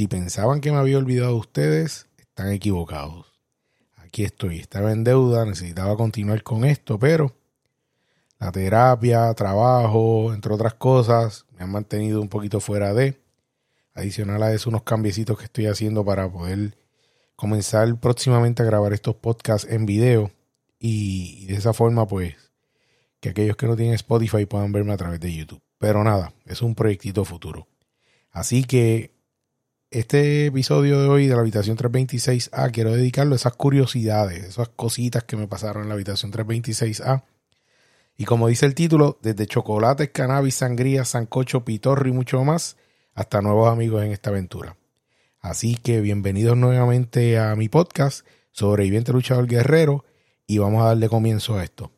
[0.00, 3.26] Si pensaban que me había olvidado de ustedes, están equivocados.
[3.96, 7.36] Aquí estoy, estaba en deuda, necesitaba continuar con esto, pero
[8.38, 13.20] la terapia, trabajo, entre otras cosas, me han mantenido un poquito fuera de.
[13.92, 16.78] Adicional a eso, unos cambiecitos que estoy haciendo para poder
[17.36, 20.30] comenzar próximamente a grabar estos podcasts en video
[20.78, 22.36] y de esa forma, pues,
[23.20, 25.60] que aquellos que no tienen Spotify puedan verme a través de YouTube.
[25.76, 27.68] Pero nada, es un proyectito futuro.
[28.30, 29.19] Así que
[29.90, 35.24] este episodio de hoy de la habitación 326A quiero dedicarlo a esas curiosidades, esas cositas
[35.24, 37.24] que me pasaron en la habitación 326A.
[38.16, 42.76] Y como dice el título, desde chocolates, cannabis, sangría, sancocho, pitorro y mucho más,
[43.14, 44.76] hasta nuevos amigos en esta aventura.
[45.40, 50.04] Así que bienvenidos nuevamente a mi podcast, Sobreviviente Luchador Guerrero,
[50.46, 51.90] y vamos a darle comienzo a esto.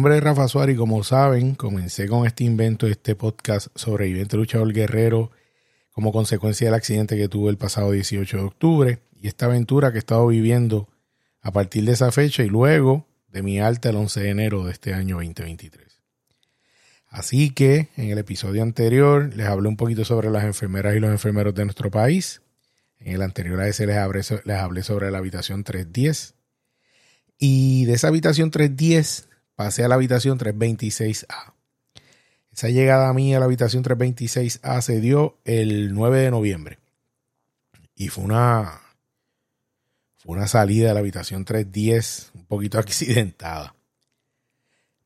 [0.00, 4.72] Nombre es Rafa Suárez y como saben, comencé con este invento, este podcast Sobreviviente Luchador
[4.72, 5.30] Guerrero,
[5.90, 9.96] como consecuencia del accidente que tuve el pasado 18 de octubre y esta aventura que
[9.96, 10.88] he estado viviendo
[11.42, 14.72] a partir de esa fecha y luego de mi alta el 11 de enero de
[14.72, 16.00] este año 2023.
[17.06, 21.10] Así que en el episodio anterior les hablé un poquito sobre las enfermeras y los
[21.10, 22.40] enfermeros de nuestro país.
[22.98, 26.36] En el anterior a ese les hablé sobre la habitación 310.
[27.36, 29.29] Y de esa habitación 310
[29.60, 31.52] pasé a la habitación 326A.
[32.50, 36.78] Esa llegada a mí a la habitación 326A se dio el 9 de noviembre.
[37.94, 38.80] Y fue una,
[40.16, 43.74] fue una salida de la habitación 310 un poquito accidentada.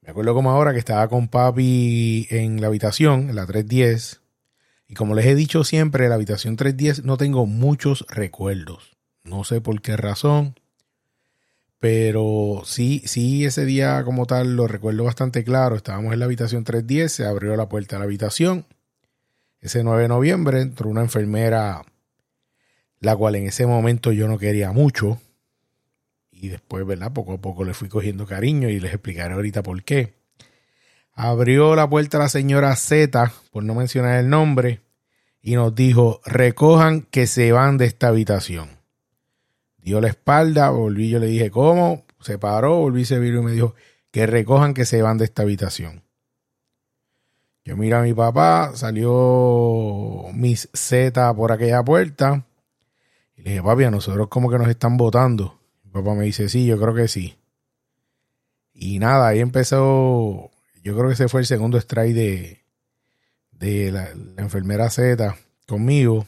[0.03, 4.21] Me acuerdo como ahora que estaba con papi en la habitación, en la 310.
[4.87, 8.97] Y como les he dicho siempre, la habitación 310 no tengo muchos recuerdos.
[9.25, 10.55] No sé por qué razón.
[11.79, 15.77] Pero sí, sí, ese día como tal lo recuerdo bastante claro.
[15.77, 18.67] Estábamos en la habitación 310, se abrió la puerta de la habitación.
[19.61, 21.83] Ese 9 de noviembre entró una enfermera,
[23.01, 25.21] la cual en ese momento yo no quería mucho.
[26.31, 27.13] Y después, ¿verdad?
[27.13, 30.15] Poco a poco le fui cogiendo cariño y les explicaré ahorita por qué.
[31.13, 34.81] Abrió la puerta la señora Z, por no mencionar el nombre,
[35.41, 38.84] y nos dijo, recojan que se van de esta habitación
[39.85, 42.07] dio la espalda, volví, yo le dije, ¿cómo?
[42.21, 43.75] Se paró, volví, se viró y me dijo,
[44.11, 46.03] que recojan que se van de esta habitación.
[47.67, 52.47] Yo miro a mi papá, salió mis Z por aquella puerta.
[53.37, 55.61] Y le dije, papi, a nosotros como que nos están votando.
[55.85, 57.37] Mi papá me dice, sí, yo creo que sí.
[58.73, 60.51] Y nada, ahí empezó,
[60.83, 62.65] yo creo que ese fue el segundo strike de,
[63.53, 64.09] de la
[64.39, 66.27] enfermera Z conmigo.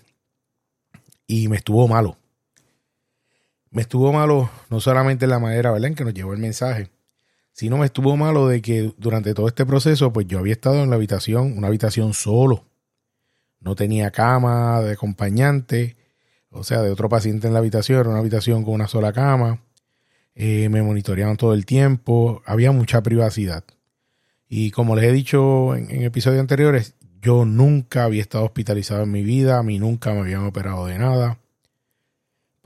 [1.27, 2.19] Y me estuvo malo
[3.77, 6.89] me estuvo malo no solamente la manera, ¿verdad?, en que nos llevó el mensaje,
[7.53, 10.89] sino me estuvo malo de que durante todo este proceso, pues yo había estado en
[10.89, 12.65] la habitación, una habitación solo.
[13.61, 15.99] No tenía cama de acompañante,
[16.49, 19.63] o sea, de otro paciente en la habitación, era una habitación con una sola cama.
[20.35, 23.63] Eh, me monitoreaban todo el tiempo, había mucha privacidad.
[24.49, 29.11] Y como les he dicho en, en episodios anteriores, yo nunca había estado hospitalizado en
[29.11, 31.41] mi vida, a mí nunca me habían operado de nada.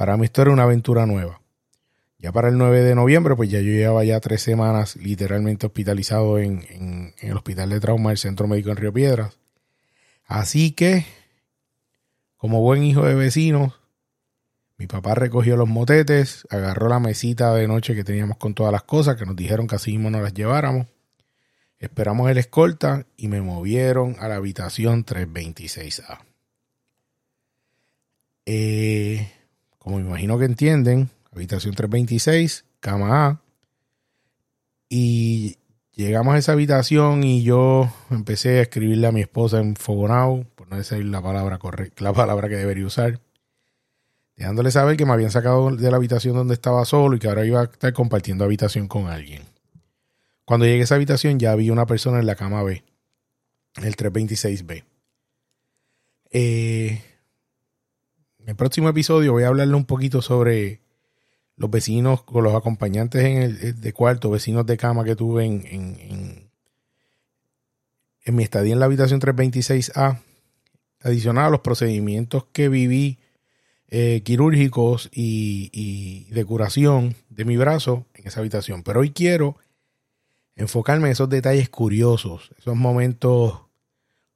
[0.01, 1.43] Para mí esto era una aventura nueva.
[2.17, 6.39] Ya para el 9 de noviembre, pues ya yo llevaba ya tres semanas literalmente hospitalizado
[6.39, 9.39] en, el hospital de trauma del Centro Médico en Río Piedras.
[10.25, 11.05] Así que,
[12.39, 13.75] como buen hijo de vecinos,
[14.79, 18.85] mi papá recogió los motetes, agarró la mesita de noche que teníamos con todas las
[18.85, 20.87] cosas, que nos dijeron que así mismo nos las lleváramos.
[21.79, 26.21] Esperamos el escolta y me movieron a la habitación 326A.
[28.47, 29.40] Eh,
[29.81, 33.41] como me imagino que entienden, habitación 326, cama A.
[34.91, 35.57] Y
[35.95, 40.69] llegamos a esa habitación y yo empecé a escribirle a mi esposa en Fogonau, por
[40.69, 43.21] no decir la palabra correcta, la palabra que debería usar,
[44.37, 47.47] dejándole saber que me habían sacado de la habitación donde estaba solo y que ahora
[47.47, 49.45] iba a estar compartiendo habitación con alguien.
[50.45, 52.85] Cuando llegué a esa habitación ya había una persona en la cama B,
[53.77, 54.85] el 326B.
[56.33, 57.03] Eh,
[58.51, 60.81] el próximo episodio voy a hablarle un poquito sobre
[61.57, 65.65] los vecinos con los acompañantes en el de cuarto, vecinos de cama que tuve en,
[65.69, 66.51] en,
[68.25, 70.19] en, mi estadía en la habitación 326A.
[71.03, 73.21] Adicional a los procedimientos que viví
[73.89, 78.83] eh, quirúrgicos y, y, de curación de mi brazo en esa habitación.
[78.83, 79.59] Pero hoy quiero
[80.57, 83.61] enfocarme en esos detalles curiosos, esos momentos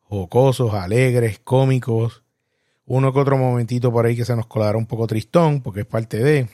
[0.03, 2.24] jocosos, alegres, cómicos,
[2.87, 5.87] uno que otro momentito por ahí que se nos colará un poco tristón, porque es
[5.87, 6.49] parte de.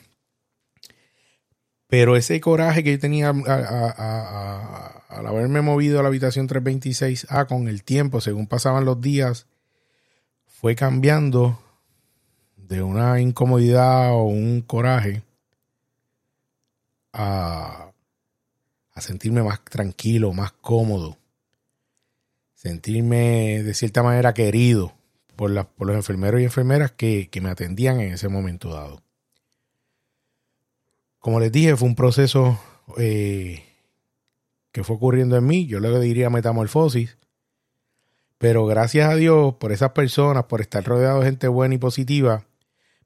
[1.87, 7.83] Pero ese coraje que yo tenía al haberme movido a la habitación 326A con el
[7.83, 9.47] tiempo, según pasaban los días,
[10.45, 11.59] fue cambiando
[12.55, 15.23] de una incomodidad o un coraje
[17.11, 17.91] a,
[18.93, 21.17] a sentirme más tranquilo, más cómodo,
[22.53, 24.93] sentirme de cierta manera querido
[25.35, 29.01] por, los enfermeros y enfermeras que, me atendían en ese momento dado.
[31.19, 32.59] Como les dije, fue un proceso
[32.97, 33.63] eh,
[34.71, 37.17] que fue ocurriendo en mí, yo luego diría metamorfosis,
[38.37, 42.45] pero gracias a Dios por esas personas, por estar rodeado de gente buena y positiva,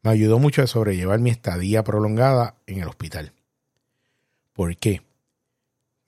[0.01, 3.33] me ayudó mucho a sobrellevar mi estadía prolongada en el hospital.
[4.53, 5.01] ¿Por qué?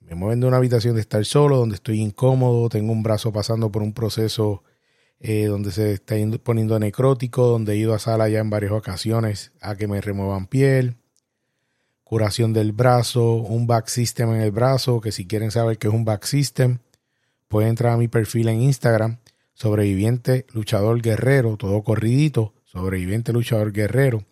[0.00, 3.70] Me mueven de una habitación de estar solo, donde estoy incómodo, tengo un brazo pasando
[3.70, 4.62] por un proceso
[5.20, 9.52] eh, donde se está poniendo necrótico, donde he ido a sala ya en varias ocasiones
[9.60, 10.96] a que me remuevan piel,
[12.04, 15.94] curación del brazo, un back system en el brazo, que si quieren saber qué es
[15.94, 16.78] un back system,
[17.48, 19.18] pueden entrar a mi perfil en Instagram,
[19.54, 24.24] sobreviviente luchador guerrero, todo corridito, sobreviviente luchador guerrero.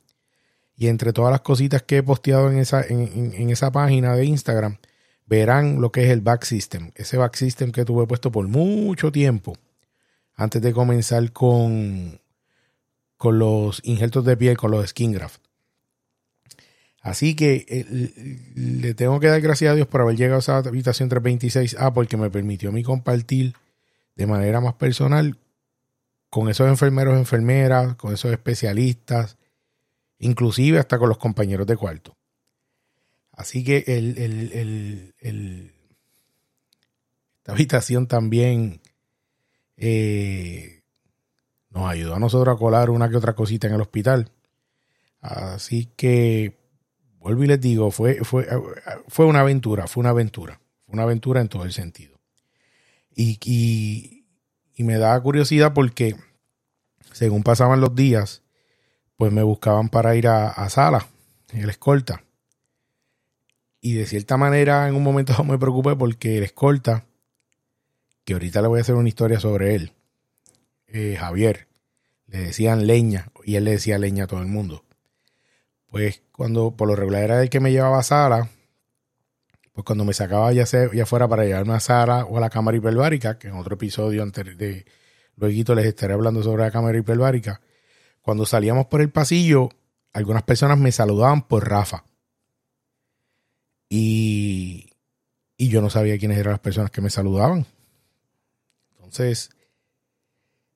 [0.77, 4.77] Y entre todas las cositas que he posteado en esa, en esa página de Instagram,
[5.25, 6.93] verán lo que es el back system.
[6.95, 9.55] Ese back system que tuve puesto por mucho tiempo
[10.37, 12.21] antes de comenzar con,
[13.17, 15.41] con los injertos de piel, con los skin graft.
[17.01, 20.59] Así que eh, le tengo que dar gracias a Dios por haber llegado a esa
[20.59, 23.55] habitación 326A porque me permitió a mí compartir
[24.17, 25.39] de manera más personal
[26.31, 29.39] con esos enfermeros, enfermeras, con esos especialistas,
[30.19, 32.17] inclusive hasta con los compañeros de cuarto.
[33.31, 35.15] Así que el,
[37.37, 38.81] esta habitación también
[39.77, 40.83] eh,
[41.71, 44.31] nos ayudó a nosotros a colar una que otra cosita en el hospital.
[45.21, 46.59] Así que,
[47.19, 48.47] vuelvo y les digo, fue, fue,
[49.09, 52.19] fue una aventura, fue una aventura, fue una aventura en todo el sentido.
[53.15, 53.39] Y,
[54.75, 56.17] y, me da curiosidad porque,
[57.13, 58.43] según pasaban los días,
[59.17, 61.07] pues me buscaban para ir a, a sala,
[61.51, 62.25] en el escolta.
[63.81, 67.07] Y de cierta manera, en un momento me preocupé porque el escolta
[68.27, 69.93] que ahorita le voy a hacer una historia sobre él.
[70.89, 71.69] Eh, Javier,
[72.27, 74.85] le decían leña y él le decía leña a todo el mundo.
[75.87, 78.51] Pues cuando por lo regular era el que me llevaba a Sara,
[79.73, 82.51] pues cuando me sacaba ya, sea, ya fuera para llevarme a Sara o a la
[82.51, 84.85] cámara hiperbárica, que en otro episodio antes de
[85.37, 87.61] luego les estaré hablando sobre la cámara hiperbárica,
[88.23, 89.69] cuando salíamos por el pasillo,
[90.13, 92.05] algunas personas me saludaban por Rafa.
[93.89, 94.91] Y,
[95.57, 97.67] y yo no sabía quiénes eran las personas que me saludaban.
[99.07, 99.51] Entonces,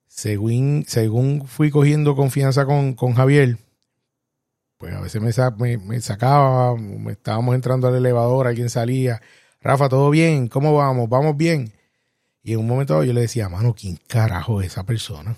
[0.06, 3.59] según, según fui cogiendo confianza con, Javier,
[4.79, 5.21] pues a veces
[5.59, 9.21] me, me, sacaba, me estábamos entrando al elevador, alguien salía,
[9.61, 10.49] Rafa, ¿todo bien?
[10.49, 11.09] ¿Cómo vamos?
[11.09, 11.73] ¿Vamos bien?
[12.43, 15.37] Y en un momento yo le decía, mano, ¿quién carajo es esa persona?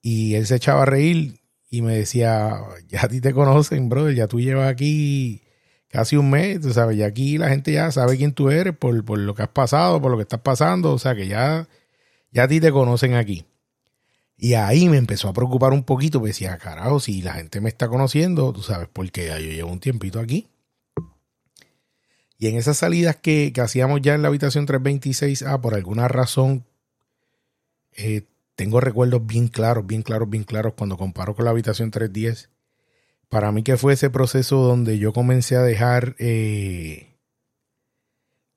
[0.00, 2.58] Y él se echaba a reír y me decía,
[2.88, 5.43] ya a ti te conocen, brother, ya tú llevas aquí
[5.94, 9.16] casi un mes, tú sabes, y aquí la gente ya sabe quién tú eres por,
[9.16, 11.68] lo que has pasado, por lo que estás pasando, o sea que ya,
[12.32, 13.46] ya a ti te conocen aquí.
[14.36, 17.68] Y ahí me empezó a preocupar un poquito, porque decía, carajo, si la gente me
[17.68, 20.48] está conociendo, tú sabes, porque yo llevo un tiempito aquí.
[22.38, 26.64] Y en esas salidas que, hacíamos ya en la habitación 326A, por alguna razón,
[27.92, 28.22] eh,
[28.56, 32.50] tengo recuerdos bien claros, bien claros, bien claros cuando comparo con la habitación 310
[33.34, 37.16] para mí que fue ese proceso donde yo comencé a dejar eh,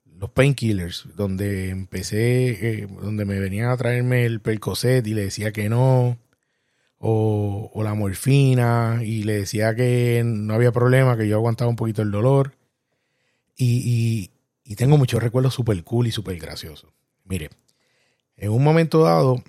[0.05, 5.51] los painkillers, donde empecé, eh, donde me venían a traerme el percocet y le decía
[5.51, 6.19] que no,
[6.99, 12.03] o, la morfina y le decía que no había problema, que yo aguantaba un poquito
[12.03, 12.53] el dolor.
[13.55, 14.29] Y,
[14.63, 16.93] y, tengo muchos recuerdos súper cool y súper graciosos.
[17.25, 17.49] Mire,
[18.35, 19.43] en un momento dado,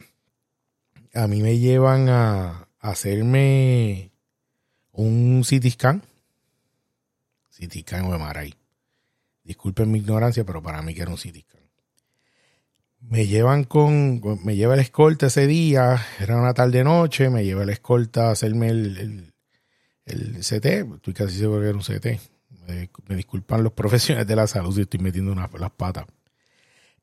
[1.12, 4.07] a mí me llevan a hacerme
[4.98, 6.02] un CT scan.
[7.50, 8.54] CT scan o MRI.
[9.44, 11.62] Disculpen mi ignorancia, pero para mí que era un CT scan.
[13.00, 17.62] Me llevan con, me lleva el escolta ese día, era una tarde noche, me lleva
[17.62, 19.32] el escolta a hacerme el,
[20.04, 22.20] el, CT, estoy casi seguro que era un CT.
[23.08, 26.06] Me, disculpan los profesionales de la salud si estoy metiendo las patas.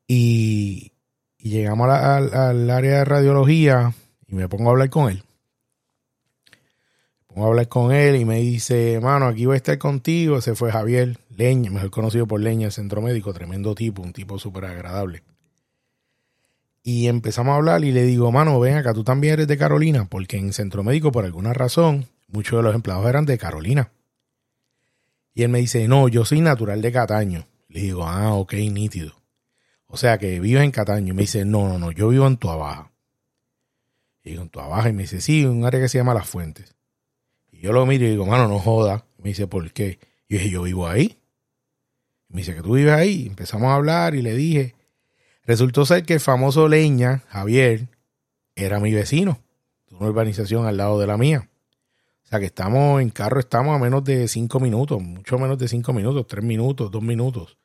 [0.06, 0.92] Y,
[1.38, 3.94] llegamos al área de radiología
[4.28, 5.24] y me pongo a hablar con él
[7.36, 10.40] Vamos a hablar con él y me dice, mano, aquí voy a estar contigo.
[10.40, 14.40] Se fue Javier Leña, mejor conocido por Leña, el centro médico, tremendo tipo, un tipo
[14.40, 15.22] súper agradable.
[16.82, 20.06] Y empezamos a hablar y le digo, mano, ven acá, tú también eres de Carolina,
[20.06, 23.92] porque en centro médico, por alguna razón, muchos de los empleados eran de Carolina.
[25.34, 27.48] Y él me dice, no, yo soy natural de Cataño.
[27.68, 29.14] Le digo, ah, ok, nítido.
[29.88, 31.12] O sea que vives en Cataño.
[31.12, 32.94] Y me dice, no, no, no, yo vivo en Tuabaja.
[34.24, 34.88] Y digo, en Tuabaja.
[34.88, 36.76] Y me dice, sí, un área que se llama Las Fuentes.
[37.66, 39.08] Y yo lo miro y digo, mano, no joda.
[39.18, 39.98] me dice, ¿por qué?
[40.28, 41.18] Y yo dije, yo vivo ahí.
[42.30, 43.24] Y me dice, que tú vives ahí.
[43.24, 44.76] Y empezamos a hablar y le dije.
[45.46, 47.88] Resultó ser que el famoso Leña, Javier,
[48.54, 49.40] era mi vecino.
[49.90, 51.50] De una urbanización al lado de la mía.
[52.24, 55.68] O sea que estamos en carro, estamos a menos de cinco minutos, mucho menos de
[55.68, 57.58] cinco minutos, tres minutos, dos minutos.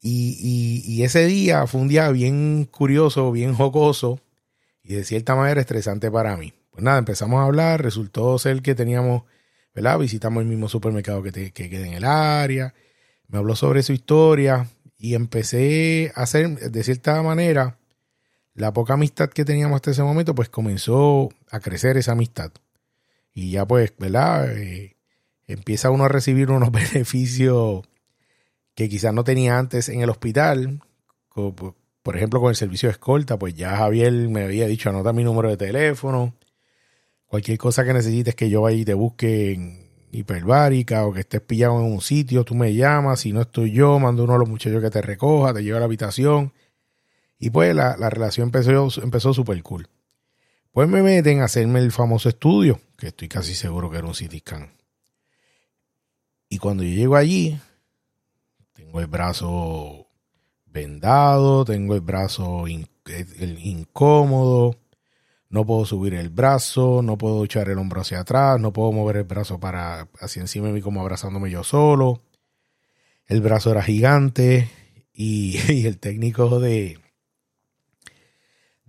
[0.00, 4.18] Y, y, ese día fue un día bien curioso, bien jocoso
[4.82, 6.52] y de cierta manera estresante para mí.
[6.76, 9.22] Pues nada, empezamos a hablar, resultó ser que teníamos,
[9.74, 9.98] ¿verdad?
[9.98, 12.74] Visitamos el mismo supermercado que, que queda en el área,
[13.28, 14.68] me habló sobre su historia
[14.98, 17.78] y empecé a hacer, de cierta manera,
[18.52, 22.52] la poca amistad que teníamos hasta ese momento, pues comenzó a crecer esa amistad.
[23.32, 24.54] Y ya pues, ¿verdad?
[24.54, 24.98] Eh,
[25.46, 27.88] empieza uno a recibir unos beneficios
[28.74, 30.82] que quizás no tenía antes en el hospital.
[31.32, 35.24] Por ejemplo, con el servicio de escolta, pues ya Javier me había dicho, anota mi
[35.24, 36.34] número de teléfono.
[37.26, 41.40] Cualquier cosa que necesites que yo vaya y te busque en hiperbárica o que estés
[41.40, 43.20] pillado en un sitio, tú me llamas.
[43.20, 45.80] Si no estoy yo, mando uno de los muchachos que te recoja, te lleva a
[45.80, 46.52] la habitación.
[47.38, 49.88] Y pues la, la relación empezó, empezó súper cool.
[50.72, 54.12] Pues me meten a hacerme el famoso estudio, que estoy casi seguro que era un
[54.12, 54.70] CT scan.
[56.48, 57.58] Y cuando yo llego allí,
[58.72, 60.06] tengo el brazo
[60.66, 64.76] vendado, tengo el brazo incómodo,
[65.48, 69.18] no puedo subir el brazo, no puedo echar el hombro hacia atrás, no puedo mover
[69.18, 72.22] el brazo para hacia encima de mí como abrazándome yo solo.
[73.26, 74.68] El brazo era gigante
[75.12, 76.98] y el técnico de,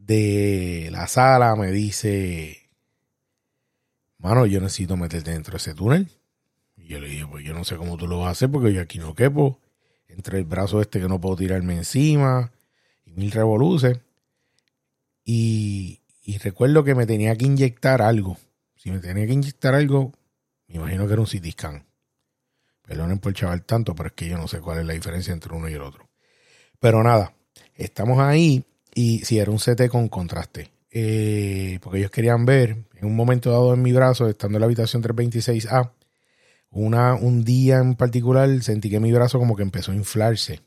[0.07, 2.69] de la sala me dice,
[4.17, 6.07] mano, yo necesito meterte dentro de ese túnel.
[6.77, 8.73] Y yo le dije, pues yo no sé cómo tú lo vas a hacer porque
[8.73, 9.59] yo aquí no quepo.
[10.07, 12.51] Entre el brazo este que no puedo tirarme encima
[13.05, 13.99] y mil revoluces.
[15.25, 18.37] Y, y recuerdo que me tenía que inyectar algo.
[18.75, 20.11] Si me tenía que inyectar algo,
[20.67, 21.85] me imagino que era un CT scan.
[22.81, 25.55] Perdonen por chaval tanto, pero es que yo no sé cuál es la diferencia entre
[25.55, 26.09] uno y el otro.
[26.81, 27.33] Pero nada,
[27.75, 30.69] estamos ahí y si era un CT con contraste.
[30.91, 34.65] Eh, porque ellos querían ver, en un momento dado en mi brazo, estando en la
[34.65, 35.93] habitación 326A,
[36.71, 40.59] una, un día en particular sentí que mi brazo como que empezó a inflarse.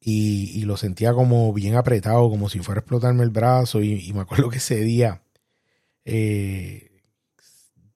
[0.00, 3.82] Y, lo sentía como bien apretado, como si fuera a explotarme el brazo.
[3.82, 5.22] Y, me acuerdo que ese día
[6.04, 6.90] eh,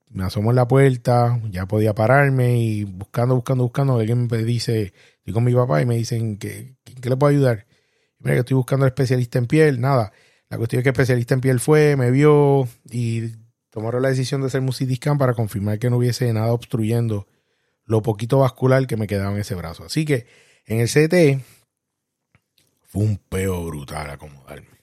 [0.09, 4.93] me asomo en la puerta, ya podía pararme y buscando, buscando, buscando, alguien me dice,
[5.19, 7.67] estoy con mi papá y me dicen que, ¿qué le puedo ayudar?
[8.21, 10.13] mira que estoy buscando al especialista en piel, nada.
[10.49, 13.33] La cuestión es que el especialista en piel fue, me vio y
[13.71, 17.27] tomaron la decisión de hacer un CT para confirmar que no hubiese nada obstruyendo
[17.85, 19.85] lo poquito vascular que me quedaba en ese brazo.
[19.85, 20.27] Así que
[20.65, 21.45] en el CT
[22.95, 24.81] un peo brutal acomodarme.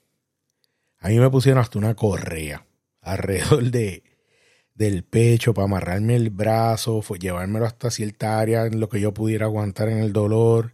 [1.00, 2.66] A mí me pusieron hasta una correa
[3.02, 4.04] alrededor de,
[4.76, 9.14] del pecho para amarrarme el brazo, fue llevármelo hasta cierta área en lo que yo
[9.14, 10.74] pudiera aguantar en el dolor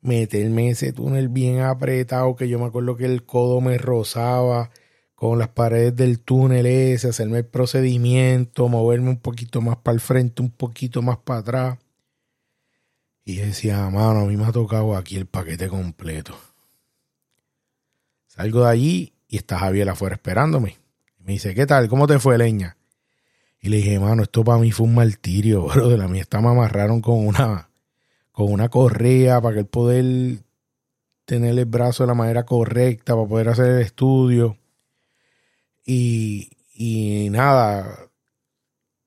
[0.00, 4.70] meterme ese túnel bien apretado que yo me acuerdo que el codo me rozaba
[5.14, 10.00] con las paredes del túnel ese, hacerme el procedimiento, moverme un poquito más para el
[10.00, 11.78] frente, un poquito más para atrás.
[13.24, 16.36] Y decía, mano, a mí me ha tocado aquí el paquete completo.
[18.38, 20.76] Salgo de allí y está Javier afuera esperándome.
[21.24, 21.88] Me dice, ¿qué tal?
[21.88, 22.76] ¿Cómo te fue, leña?
[23.60, 25.88] Y le dije, mano, esto para mí fue un martirio, bro.
[25.88, 27.68] De la mía me amarraron con una
[28.30, 30.38] con una correa para que él poder
[31.24, 34.56] tener el brazo de la manera correcta, para poder hacer el estudio.
[35.84, 38.08] Y, y nada,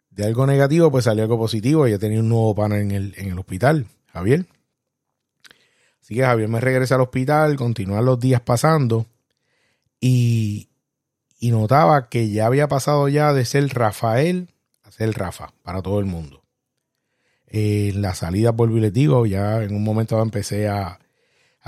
[0.09, 1.87] de algo negativo, pues salió algo positivo.
[1.87, 4.45] Ya tenía un nuevo pana en el, en el hospital, Javier.
[6.01, 9.05] Así que Javier me regresa al hospital, continúan los días pasando
[10.01, 10.67] y,
[11.39, 14.49] notaba que ya había pasado ya de ser Rafael
[14.83, 16.43] a ser Rafa para todo el mundo.
[17.47, 20.99] En la salida, les digo, ya en un momento empecé a,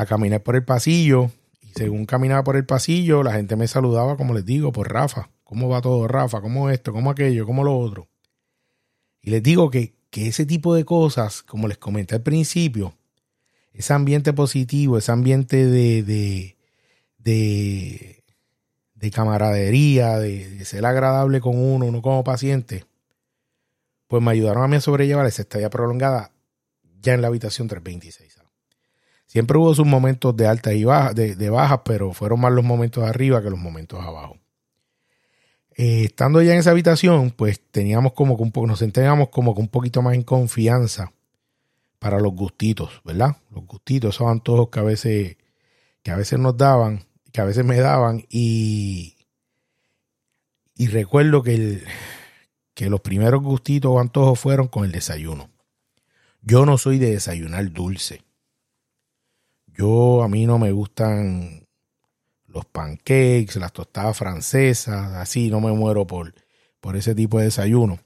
[0.08, 1.30] caminar por el pasillo
[1.62, 5.30] y según caminaba por el pasillo, la gente me saludaba, como les digo, por Rafa.
[5.44, 6.42] ¿Cómo va todo, Rafa?
[6.42, 6.92] ¿Cómo esto?
[6.92, 7.46] ¿Cómo aquello?
[7.46, 8.08] ¿Cómo lo otro?
[9.22, 12.96] Y les digo que, que ese tipo de cosas, como les comenté al principio,
[13.74, 16.04] ese ambiente positivo, ese ambiente de,
[17.18, 18.23] de,
[19.04, 22.86] de camaradería, de, ser agradable con uno, uno como paciente,
[24.08, 26.32] pues me ayudaron a mí a sobrellevar esa estadía prolongada
[27.02, 28.42] ya en la habitación 326.
[29.26, 33.04] Siempre hubo sus momentos de altas y bajas, de, bajas, pero fueron más los momentos
[33.04, 34.38] arriba que los momentos abajo.
[35.76, 39.54] Eh, estando ya en esa habitación, pues teníamos como que un poco, nos sentíamos como
[39.54, 41.12] que un poquito más en confianza
[42.00, 43.36] para los gustitos, ¿verdad?
[43.52, 45.38] Los gustitos, esos antojos que a veces,
[46.04, 49.18] que a veces nos daban, que a veces me daban, y,
[50.76, 51.84] y recuerdo que, el,
[52.76, 55.50] que los primeros gustitos o antojos fueron con el desayuno.
[56.44, 58.22] Yo no soy de desayunar dulce.
[59.76, 61.66] Yo, a mí no me gustan
[62.46, 66.36] los pancakes, las tostadas francesas, así, no me muero por,
[66.80, 67.98] por ese tipo de desayuno.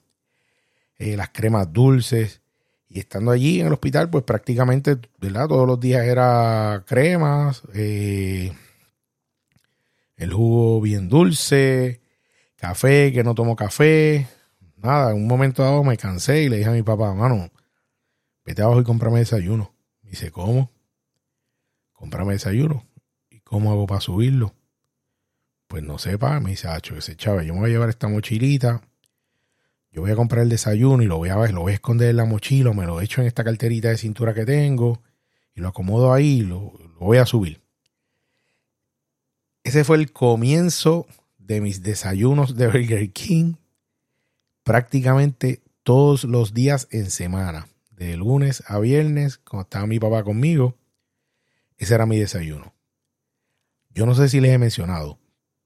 [1.00, 2.42] Eh, las cremas dulces.
[2.88, 5.50] Y estando allí en el hospital, pues prácticamente, ¿verdad?
[5.50, 8.54] Todos los días era cremas, eh,
[10.18, 12.02] el jugo bien dulce,
[12.56, 14.28] café, que no tomo café.
[14.78, 17.50] Nada, en un momento dado me cansé y le dije a mi papá, mano,
[18.44, 19.74] vete abajo y cómprame desayuno.
[20.02, 20.72] Me dice, ¿cómo?
[21.94, 22.86] Cómprame desayuno.
[23.30, 24.54] ¿Y cómo hago para subirlo?
[25.68, 28.82] Pues no sepa, me dice, Hacho, ese chava, yo me voy a llevar esta mochilita,
[29.92, 32.18] yo voy a comprar el desayuno y lo voy a lo voy a esconder en
[32.18, 35.02] la mochila, me lo echo en esta carterita de cintura que tengo
[35.54, 37.67] y lo acomodo ahí y lo, lo voy a subir.
[39.68, 41.08] Ese fue el comienzo
[41.40, 43.56] de mis desayunos de Burger King
[44.64, 50.78] prácticamente todos los días en semana, de lunes a viernes, cuando estaba mi papá conmigo,
[51.76, 52.76] ese era mi desayuno.
[53.90, 55.20] Yo no sé si les he mencionado,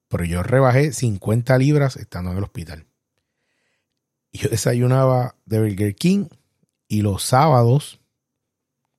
[0.07, 2.87] pero yo rebajé 50 libras estando en el hospital.
[4.31, 6.25] Y yo desayunaba de Burger King
[6.87, 7.99] y los sábados,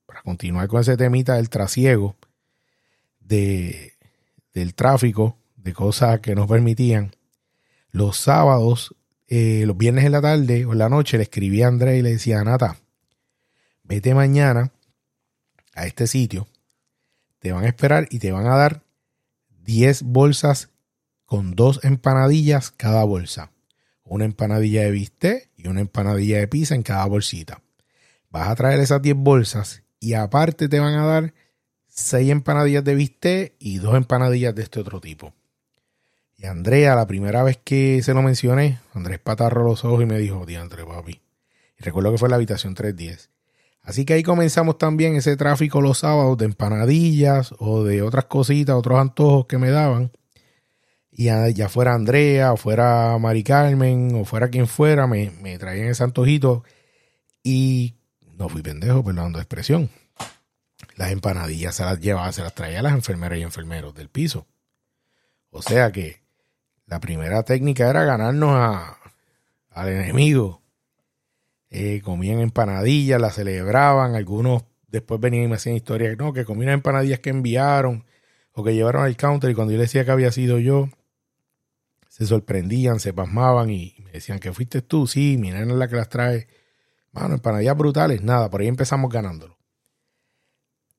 [0.05, 2.15] para continuar con ese temita del trasiego,
[3.19, 3.92] de,
[4.53, 7.15] del tráfico, de cosas que nos permitían,
[7.91, 8.95] los sábados,
[9.27, 12.01] eh, los viernes en la tarde o en la noche, le escribí a André y
[12.01, 12.77] le decía, Nata,
[13.83, 14.71] vete mañana
[15.75, 16.47] a este sitio
[17.43, 18.83] te van a esperar y te van a dar
[19.65, 20.69] 10 bolsas
[21.25, 23.51] con dos empanadillas cada bolsa.
[24.05, 27.61] Una empanadilla de bistec y una empanadilla de pizza en cada bolsita.
[28.29, 31.33] Vas a traer esas 10 bolsas y aparte te van a dar
[31.95, 35.33] 6 empanadillas de bistec y dos empanadillas de este otro tipo.
[36.37, 40.17] Y Andrea, la primera vez que se lo mencioné, Andrés patarró los ojos y me
[40.17, 41.21] dijo, diantre papi.
[41.79, 43.29] Y recuerdo que fue la habitación 310.
[43.83, 48.75] Así que ahí comenzamos también ese tráfico los sábados de empanadillas o de otras cositas,
[48.75, 50.11] otros antojos que me daban.
[51.11, 55.29] Y ya fuera Andrea, o fuera Mari Carmen, o fuera quien fuera, me,
[55.59, 56.63] traían ese antojito.
[57.43, 57.97] Y
[58.35, 59.89] no fui pendejo, perdón, de expresión.
[60.95, 64.47] Las empanadillas se las llevaba, se las traía a las enfermeras y enfermeros del piso.
[65.49, 66.21] O sea que
[66.85, 68.85] la primera técnica era ganarnos
[69.69, 70.63] al enemigo
[71.75, 76.73] eh, comían empanadillas, las celebraban, algunos después venían y me hacían historias, no, que comían
[76.73, 78.05] empanadillas que enviaron
[78.51, 80.89] o que llevaron al counter y cuando yo les decía que había sido yo,
[82.09, 85.87] se sorprendían, se pasmaban y me decían que fuiste tú, sí, mi nena es la
[85.87, 86.47] que las trae.
[87.11, 89.52] Bueno, empanadillas brutales, nada, por ahí empezamos ganándolo.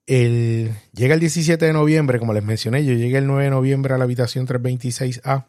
[0.07, 3.95] El, llega el 17 de noviembre, como les mencioné, yo llegué el 9 de noviembre
[3.95, 5.47] a la habitación 326A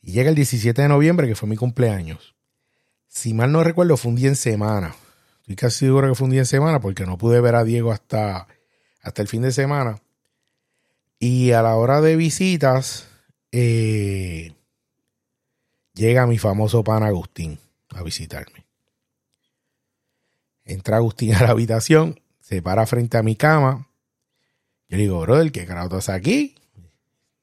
[0.00, 2.32] y llega el 17 de noviembre, que fue mi cumpleaños
[3.12, 4.96] si mal no recuerdo, fue un día en semana.
[5.40, 7.92] Estoy casi seguro que fue un día en semana porque no pude ver a Diego
[7.92, 8.48] hasta,
[9.02, 10.00] hasta el fin de semana.
[11.18, 13.06] Y a la hora de visitas,
[13.52, 14.54] eh,
[15.92, 17.58] llega mi famoso pan Agustín
[17.90, 18.64] a visitarme.
[20.64, 22.18] Entra Agustín a la habitación,
[22.52, 23.88] se para frente a mi cama.
[24.90, 26.54] Yo le digo, brother, ¿qué carajo estás aquí?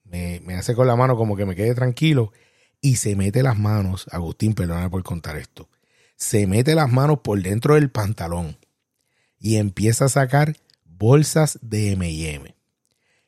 [0.04, 2.32] Me, me hace con la mano como que me quede tranquilo
[2.80, 5.68] y se mete las manos, Agustín, perdóname por contar esto,
[6.16, 8.58] se mete las manos por dentro del pantalón
[9.40, 12.56] y empieza a sacar bolsas de M&M.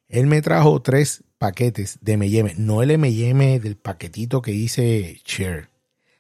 [0.08, 5.70] Él me trajo tres paquetes de M&M, no el M&M del paquetito que dice Share,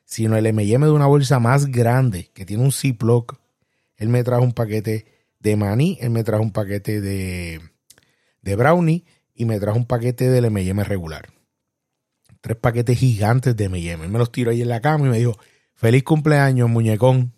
[0.05, 3.37] sino el M&M de una bolsa más grande que tiene un Ziploc.
[3.97, 7.61] Él me trajo un paquete de maní, él me trajo un paquete de,
[8.41, 11.29] de brownie y me trajo un paquete del M&M regular
[12.41, 14.07] tres paquetes gigantes de M&M.
[14.07, 15.37] me los tiró ahí en la cama y me dijo,
[15.75, 17.33] feliz cumpleaños, muñecón.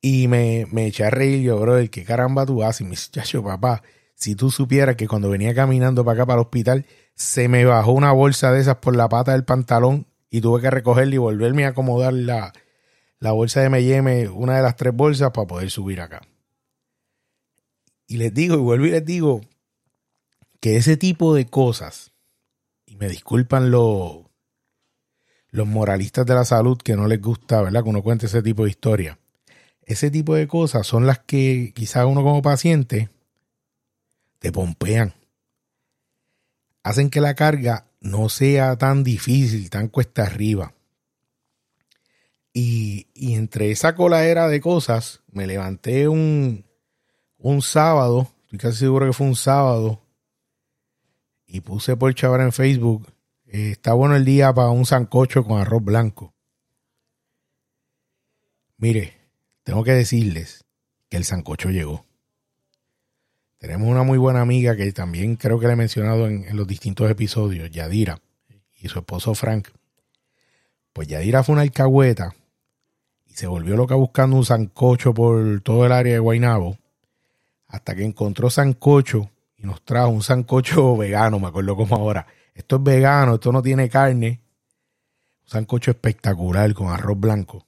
[0.00, 2.82] Y me, me eché a reír yo, bro, ¿qué caramba tú haces?
[2.82, 3.82] Y me dice, chacho, papá,
[4.14, 7.92] si tú supieras que cuando venía caminando para acá, para el hospital, se me bajó
[7.92, 11.64] una bolsa de esas por la pata del pantalón y tuve que recogerla y volverme
[11.64, 12.52] a acomodar la,
[13.18, 16.22] la bolsa de M&M, una de las tres bolsas, para poder subir acá.
[18.06, 19.40] Y les digo, y vuelvo y les digo,
[20.60, 22.12] que ese tipo de cosas
[22.86, 24.26] y me disculpan los,
[25.50, 27.82] los moralistas de la salud que no les gusta, ¿verdad?
[27.82, 29.18] Que uno cuente ese tipo de historia.
[29.82, 33.10] Ese tipo de cosas son las que quizás uno como paciente
[34.38, 35.14] te pompean.
[36.82, 40.74] Hacen que la carga no sea tan difícil, tan cuesta arriba.
[42.52, 46.65] Y, y entre esa coladera de cosas, me levanté un,
[47.50, 50.02] un sábado, estoy casi seguro que fue un sábado,
[51.46, 53.06] y puse por chaval en Facebook,
[53.46, 56.34] eh, está bueno el día para un sancocho con arroz blanco.
[58.78, 59.14] Mire,
[59.62, 60.64] tengo que decirles
[61.08, 62.04] que el sancocho llegó.
[63.58, 67.08] Tenemos una muy buena amiga que también creo que le he mencionado en, los distintos
[67.10, 68.20] episodios, Yadira,
[68.80, 69.68] y su esposo Frank.
[70.92, 72.34] Pues Yadira fue una alcahueta
[73.24, 76.76] y se volvió loca buscando un sancocho por todo el área de Guaynabo,
[77.68, 82.26] hasta que encontró sancocho y nos trajo un sancocho vegano, me acuerdo como ahora.
[82.54, 84.40] Esto es vegano, esto no tiene carne.
[85.44, 87.66] Un sancocho espectacular con arroz blanco.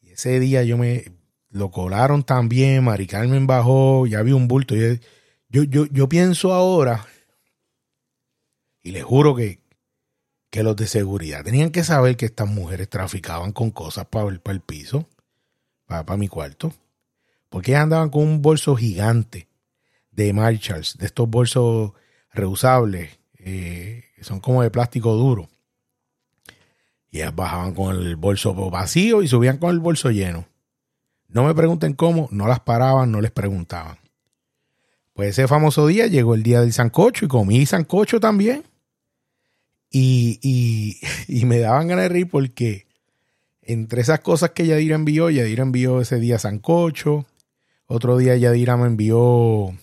[0.00, 1.04] Y ese día yo me
[1.48, 4.74] lo colaron también, Mari Carmen bajó, ya vi un bulto.
[4.74, 7.06] Yo, yo, yo, pienso ahora,
[8.82, 9.60] y le juro que,
[10.50, 14.40] que los de seguridad tenían que saber que estas mujeres traficaban con cosas para el,
[14.40, 15.08] para el piso,
[15.86, 16.72] para, para mi cuarto.
[17.54, 19.46] Porque andaban con un bolso gigante
[20.10, 21.92] de Marshalls, de estos bolsos
[22.32, 25.48] reusables, eh, que son como de plástico duro.
[27.12, 30.48] Y ellas bajaban con el bolso vacío y subían con el bolso lleno.
[31.28, 33.98] No me pregunten cómo, no las paraban, no les preguntaban.
[35.12, 38.64] Pues ese famoso día llegó el día del sancocho y comí sancocho también.
[39.90, 42.88] Y, y, y me daban ganas de reír porque
[43.62, 47.26] entre esas cosas que Yadira envió, Yadira envió ese día sancocho.
[47.86, 49.74] Otro día Yadira me envió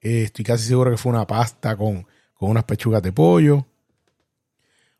[0.00, 3.66] eh, estoy casi seguro que fue una pasta con, con unas pechugas de pollo.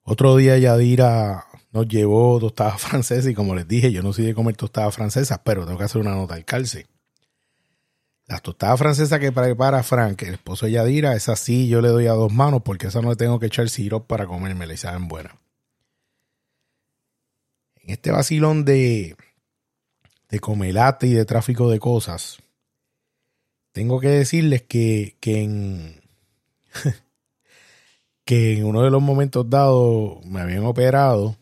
[0.02, 4.34] Otro día Yadira nos llevó tostadas francesas y como les dije, yo no soy de
[4.34, 6.86] comer tostadas francesas, pero tengo que hacer una nota al calce.
[8.26, 12.08] Las tostadas francesas que prepara Frank, el esposo de Yadira, es así, yo le doy
[12.08, 15.08] a dos manos porque esa no le tengo que echar sirope para comérmela y saben
[15.08, 15.38] buena.
[17.76, 19.16] En este vacilón de,
[20.28, 22.38] de comelate y de tráfico de cosas,
[23.78, 26.00] tengo que decirles que, que en,
[28.24, 31.36] que en uno de los momentos dados me habían operado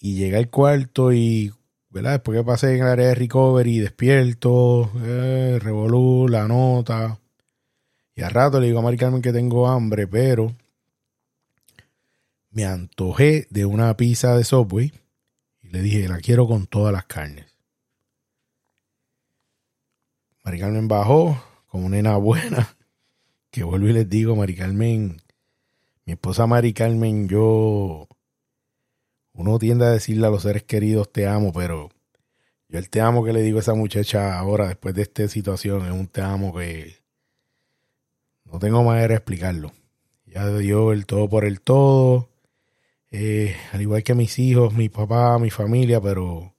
[0.00, 1.52] y llegué al cuarto y,
[1.90, 2.14] ¿verdad?
[2.14, 7.20] Después que pasé en el área de recovery, despierto, eh, revolú, la nota.
[8.16, 10.52] Y a rato le digo a Mari Carmen que tengo hambre, pero
[12.50, 14.92] me antojé de una pizza de Subway
[15.62, 17.51] y le dije, la quiero con todas las carnes.
[20.44, 22.76] Mari Carmen bajó como nena buena.
[23.50, 25.20] Que vuelvo y les digo, Mari Carmen,
[26.06, 28.08] mi esposa Mari Carmen, yo,
[29.34, 31.90] uno tiende a decirle a los seres queridos te amo, pero
[32.68, 35.84] yo el te amo que le digo a esa muchacha ahora, después de esta situación,
[35.84, 36.96] es un te amo que
[38.46, 39.72] no tengo manera de explicarlo.
[40.24, 42.30] Ya dio el todo por el todo,
[43.10, 46.54] eh, al igual que mis hijos, mi papá, mi familia, pero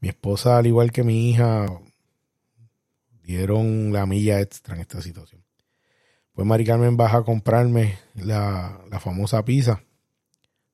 [0.00, 1.66] mi esposa, al igual que mi hija,
[3.24, 5.42] dieron la milla extra en esta situación.
[6.32, 9.82] Pues Mari Carmen baja a comprarme la, la famosa pizza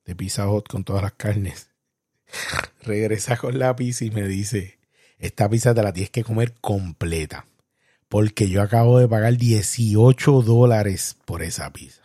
[0.05, 1.69] de Pizza Hot con todas las carnes.
[2.83, 4.79] Regresa con la pizza y me dice,
[5.17, 7.45] esta pizza te la tienes que comer completa.
[8.09, 12.01] Porque yo acabo de pagar 18 dólares por esa pizza.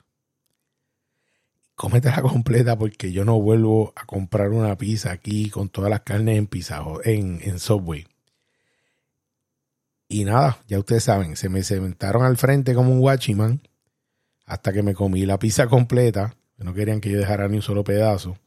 [1.74, 6.38] Cómetela completa porque yo no vuelvo a comprar una pizza aquí con todas las carnes
[6.38, 8.06] en pizza en, en Subway.
[10.08, 13.60] Y nada, ya ustedes saben, se me sentaron al frente como un guachiman
[14.44, 17.82] hasta que me comí la pizza completa, no querían que yo dejara ni un solo
[17.82, 18.38] pedazo.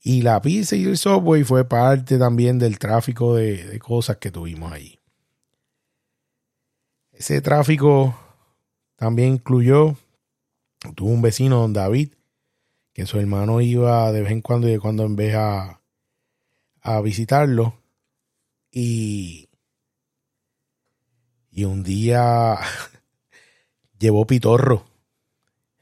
[0.00, 4.72] Y la pizza y el subway fue parte también del tráfico de, cosas que tuvimos
[4.72, 4.98] ahí.
[7.12, 8.18] Ese tráfico
[8.96, 9.96] también incluyó,
[10.96, 12.14] tuvo un vecino, don David,
[12.92, 15.80] que su hermano iba de vez en cuando y de cuando en vez a,
[16.80, 17.78] a visitarlo.
[18.72, 19.50] Y
[21.52, 22.58] y un día
[23.98, 24.84] llevó pitorro.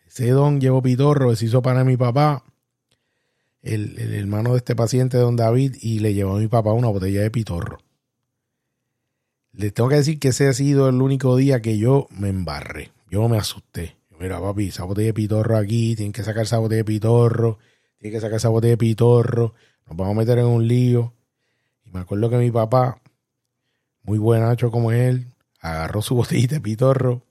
[0.06, 2.44] Ese don llevó pitorro, se hizo para mi papá,
[3.62, 7.22] el, hermano de este paciente, don David, y le llevó a mi papá una botella
[7.22, 7.78] de pitorro.
[9.52, 12.90] Les tengo que decir que ese ha sido el único día que yo me embarré.
[13.08, 13.96] Yo me asusté.
[14.18, 17.58] Mira, papi, esa botella de pitorro aquí, tienen que sacar esa botella de pitorro,
[17.98, 19.54] tienen que sacar esa botella de pitorro,
[19.86, 21.14] nos vamos a meter en un lío.
[21.84, 23.00] Y me acuerdo que mi papá,
[24.02, 25.29] muy buenacho como él,
[25.60, 27.22] agarró su botellita de pitorro,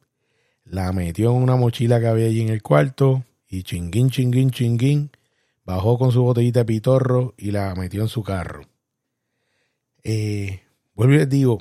[0.63, 5.11] la metió en una mochila que había allí en el cuarto y chinguín, chinguín, chinguín,
[5.65, 8.67] bajó con su botellita de pitorro y la metió en su carro.
[10.03, 10.61] Eh,
[10.93, 11.59] vuelvo y les digo,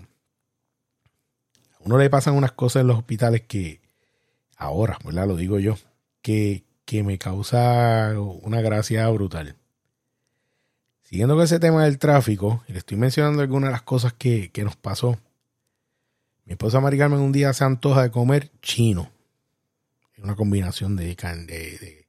[1.72, 3.80] a uno le pasan unas cosas en los hospitales que
[4.56, 5.26] ahora, ¿verdad?
[5.26, 5.76] Lo digo yo,
[6.22, 9.56] que, que me causa una gracia brutal.
[11.02, 14.64] Siguiendo con ese tema del tráfico, le estoy mencionando algunas de las cosas que, que
[14.64, 15.18] nos pasó.
[16.48, 19.10] Mi esposa Mari Carmen un día se antoja de comer chino.
[20.16, 22.06] Una combinación de,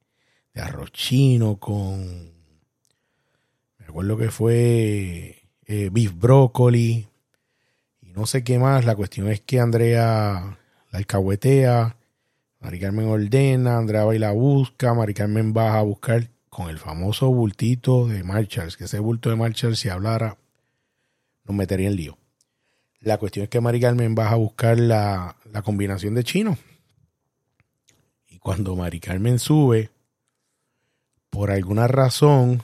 [0.54, 2.32] arroz chino con.
[3.76, 7.06] Me acuerdo que fue eh, beef brócoli
[8.00, 8.86] y no sé qué más.
[8.86, 10.58] La cuestión es que Andrea
[10.90, 11.96] la alcahuetea,
[12.60, 16.78] Mari Carmen ordena, Andrea va y la busca, Mari Carmen va a buscar con el
[16.78, 20.38] famoso bultito de Marshalls, que ese bulto de Marshalls si hablara
[21.44, 22.19] nos metería en lío.
[23.00, 26.58] La cuestión es que Mari Carmen va a buscar la, la combinación de chino.
[28.28, 29.90] Y cuando Mari Carmen sube,
[31.30, 32.62] por alguna razón,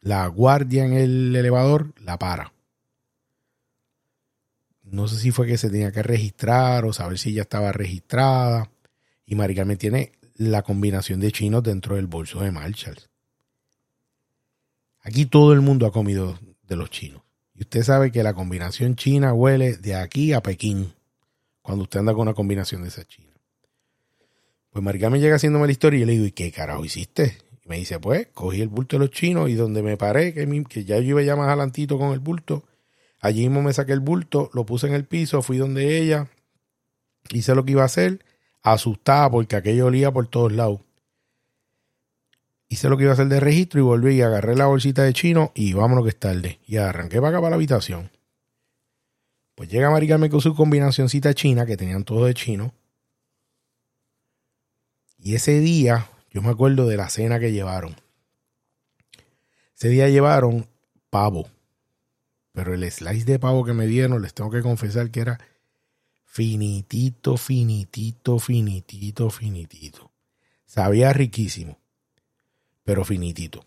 [0.00, 2.52] la guardia en el elevador la para.
[4.82, 8.70] No sé si fue que se tenía que registrar o saber si ya estaba registrada.
[9.24, 13.08] Y Mari Carmen tiene la combinación de chinos dentro del bolso de Marshalls.
[15.00, 17.21] Aquí todo el mundo ha comido de los chinos.
[17.62, 20.94] Usted sabe que la combinación china huele de aquí a Pekín.
[21.62, 23.30] Cuando usted anda con una combinación de esa china.
[24.70, 27.38] Pues Marica me llega haciéndome la historia y le digo, ¿y qué carajo hiciste?
[27.64, 30.64] Y me dice, pues, cogí el bulto de los chinos y donde me paré, que,
[30.68, 32.64] que ya yo iba ya más adelantito con el bulto,
[33.20, 36.26] allí mismo me saqué el bulto, lo puse en el piso, fui donde ella,
[37.30, 38.24] hice lo que iba a hacer,
[38.62, 40.80] asustada porque aquello olía por todos lados
[42.72, 45.12] hice lo que iba a hacer de registro y volví y agarré la bolsita de
[45.12, 46.58] chino y vámonos que es tarde.
[46.66, 48.10] Y arranqué para acá para la habitación.
[49.54, 52.72] Pues llega Mari con su combinacioncita china, que tenían todo de chino.
[55.18, 57.94] Y ese día, yo me acuerdo de la cena que llevaron.
[59.76, 60.66] Ese día llevaron
[61.10, 61.48] pavo.
[62.52, 65.38] Pero el slice de pavo que me dieron, les tengo que confesar que era
[66.24, 70.10] finitito, finitito, finitito, finitito.
[70.64, 71.81] Sabía riquísimo
[72.84, 73.64] pero finitito.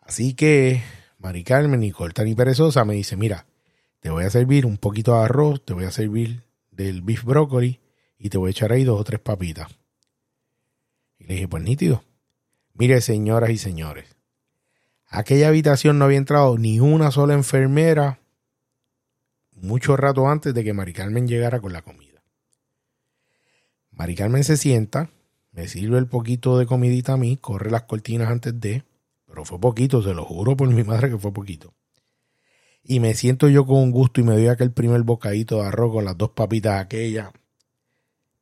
[0.00, 0.82] Así que
[1.18, 3.46] Mari Carmen, ni corta ni perezosa, me dice, mira,
[4.00, 7.80] te voy a servir un poquito de arroz, te voy a servir del beef brócoli
[8.18, 9.68] y te voy a echar ahí dos o tres papitas.
[11.18, 12.04] Y le dije, pues nítido.
[12.74, 14.16] Mire, señoras y señores,
[15.06, 18.20] aquella habitación no había entrado ni una sola enfermera
[19.52, 22.22] mucho rato antes de que Mari Carmen llegara con la comida.
[23.92, 25.10] Mari Carmen se sienta,
[25.54, 28.84] me sirve el poquito de comidita a mí, corre las cortinas antes de,
[29.26, 31.72] pero fue poquito, se lo juro por mi madre que fue poquito.
[32.82, 35.92] Y me siento yo con un gusto y me doy aquel primer bocadito de arroz
[35.92, 37.30] con las dos papitas aquellas.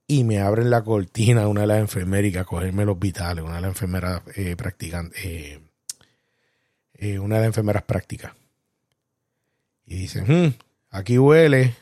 [0.07, 3.70] Y me abren la cortina una de las enfermeras cogerme los vitales, una de las
[3.70, 5.61] enfermeras eh, practicantes, eh,
[6.94, 8.33] eh, una de las enfermeras prácticas.
[9.87, 10.55] Y dicen, hmm,
[10.90, 11.77] aquí huele,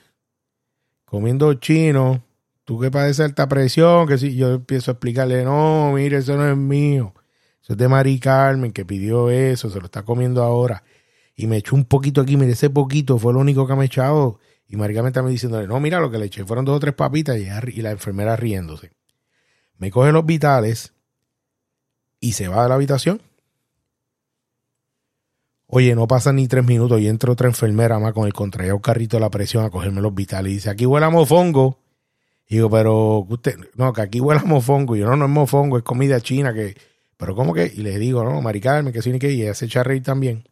[1.04, 2.22] comiendo chino,
[2.70, 6.48] tú que padeces alta presión, que si yo empiezo a explicarle, no, mire, eso no
[6.48, 7.12] es mío,
[7.60, 10.84] eso es de Mari Carmen que pidió eso, se lo está comiendo ahora.
[11.34, 13.86] Y me echó un poquito aquí, mire, ese poquito fue lo único que me ha
[13.86, 14.38] echado.
[14.68, 16.94] Y Mari Carmen me diciéndole, no, mira, lo que le eché fueron dos o tres
[16.94, 18.92] papitas y, y la enfermera riéndose.
[19.76, 20.94] Me coge los vitales
[22.20, 23.20] y se va de la habitación.
[25.66, 29.16] Oye, no pasan ni tres minutos y entra otra enfermera más con el contraído carrito
[29.16, 31.80] de la presión a cogerme los vitales y dice, aquí huele a mofongo
[32.56, 34.96] digo, pero usted, no, que aquí huele a mofongo.
[34.96, 36.76] Y yo, no, no es mofongo, es comida china que,
[37.16, 37.66] pero ¿cómo que?
[37.66, 40.02] Y le digo, no, Mari Carmen, que sí ni que, y ella se echa reír
[40.02, 40.48] también.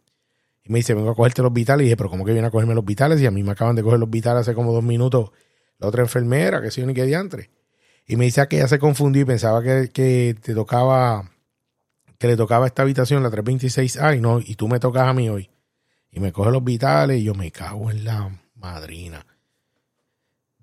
[0.62, 1.82] Y me dice, vengo a cogerte los vitales.
[1.82, 3.20] Y dije, pero ¿cómo que viene a cogerme los vitales?
[3.20, 5.32] Y a mí me acaban de coger los vitales hace como dos minutos
[5.78, 7.50] la otra enfermera, que sí ni que diantre.
[8.06, 11.30] Y me dice que ella se confundió y pensaba que, que te tocaba,
[12.18, 15.28] que le tocaba esta habitación, la 326A, y no, y tú me tocas a mí
[15.28, 15.50] hoy.
[16.10, 19.24] Y me coge los vitales y yo me cago en la madrina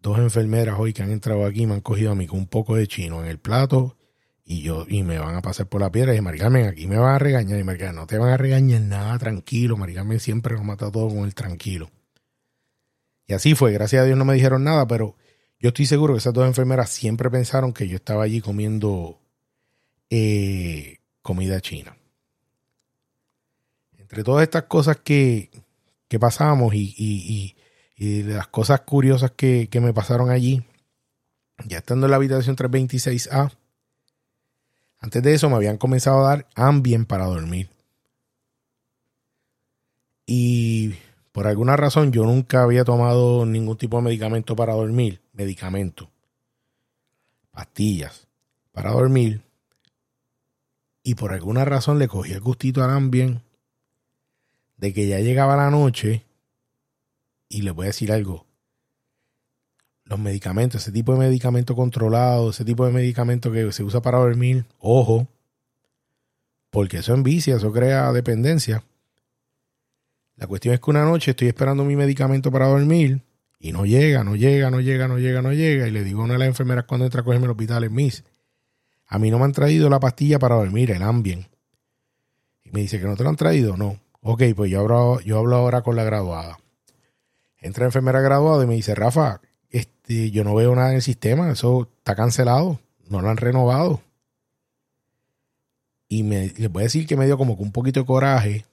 [0.05, 2.75] dos enfermeras hoy que han entrado aquí me han cogido a mí con un poco
[2.75, 3.97] de chino en el plato
[4.43, 7.15] y yo y me van a pasar por la piedra y Maricarmen aquí me van
[7.15, 10.91] a regañar y Maricarmen no te van a regañar nada tranquilo Maricarmen siempre nos mata
[10.91, 11.89] todo con el tranquilo
[13.27, 15.15] y así fue gracias a Dios no me dijeron nada pero
[15.59, 19.19] yo estoy seguro que esas dos enfermeras siempre pensaron que yo estaba allí comiendo
[20.09, 21.97] eh, comida china.
[23.97, 25.49] Entre todas estas cosas que,
[26.07, 27.54] que pasamos y y
[27.97, 30.63] de las cosas curiosas que, me pasaron allí,
[31.65, 33.51] ya estando en la habitación 326A,
[34.99, 37.69] antes de eso me habían comenzado a dar Ambien para dormir.
[40.25, 40.95] Y
[41.31, 45.21] por alguna razón yo nunca había tomado ningún tipo de medicamento para dormir.
[45.33, 46.09] Medicamento.
[47.51, 48.27] Pastillas
[48.71, 49.43] para dormir.
[51.03, 53.41] Y por alguna razón le cogí el gustito al Ambien
[54.77, 56.25] de que ya llegaba la noche
[57.49, 58.45] y le voy a decir algo.
[60.03, 64.19] Los medicamentos, ese tipo de medicamento controlado, ese tipo de medicamento que se usa para
[64.19, 65.27] dormir, ojo,
[66.69, 68.83] porque eso envicia, eso crea dependencia.
[70.35, 73.21] La cuestión es que una noche estoy esperando mi medicamento para dormir
[73.59, 75.87] y no llega, no llega, no llega, no llega, no llega.
[75.87, 78.23] Y le digo a una de las enfermeras cuando entra a cogerme el hospital, Miss,
[79.07, 81.47] a mí no me han traído la pastilla para dormir, el Ambien.
[82.63, 83.99] Y me dice que no te lo han traído, no.
[84.21, 86.57] Ok, pues yo hablo, yo hablo ahora con la graduada.
[87.65, 91.51] Entra enfermera graduada y me dice, Rafa, este, yo no veo nada en el sistema,
[91.51, 94.01] eso está cancelado, no lo han renovado.
[96.07, 98.65] Y me, les voy a decir que me dio como que un poquito de coraje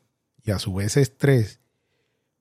[0.45, 1.61] y a su vez estrés,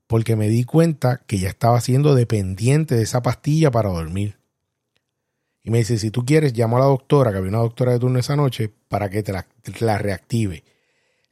[0.08, 4.38] porque me di cuenta que ya estaba siendo dependiente de esa pastilla para dormir.
[5.64, 8.00] Y me dice, si tú quieres, llamo a la doctora, que había una doctora de
[8.00, 10.66] turno esa noche, para que te la, reactive.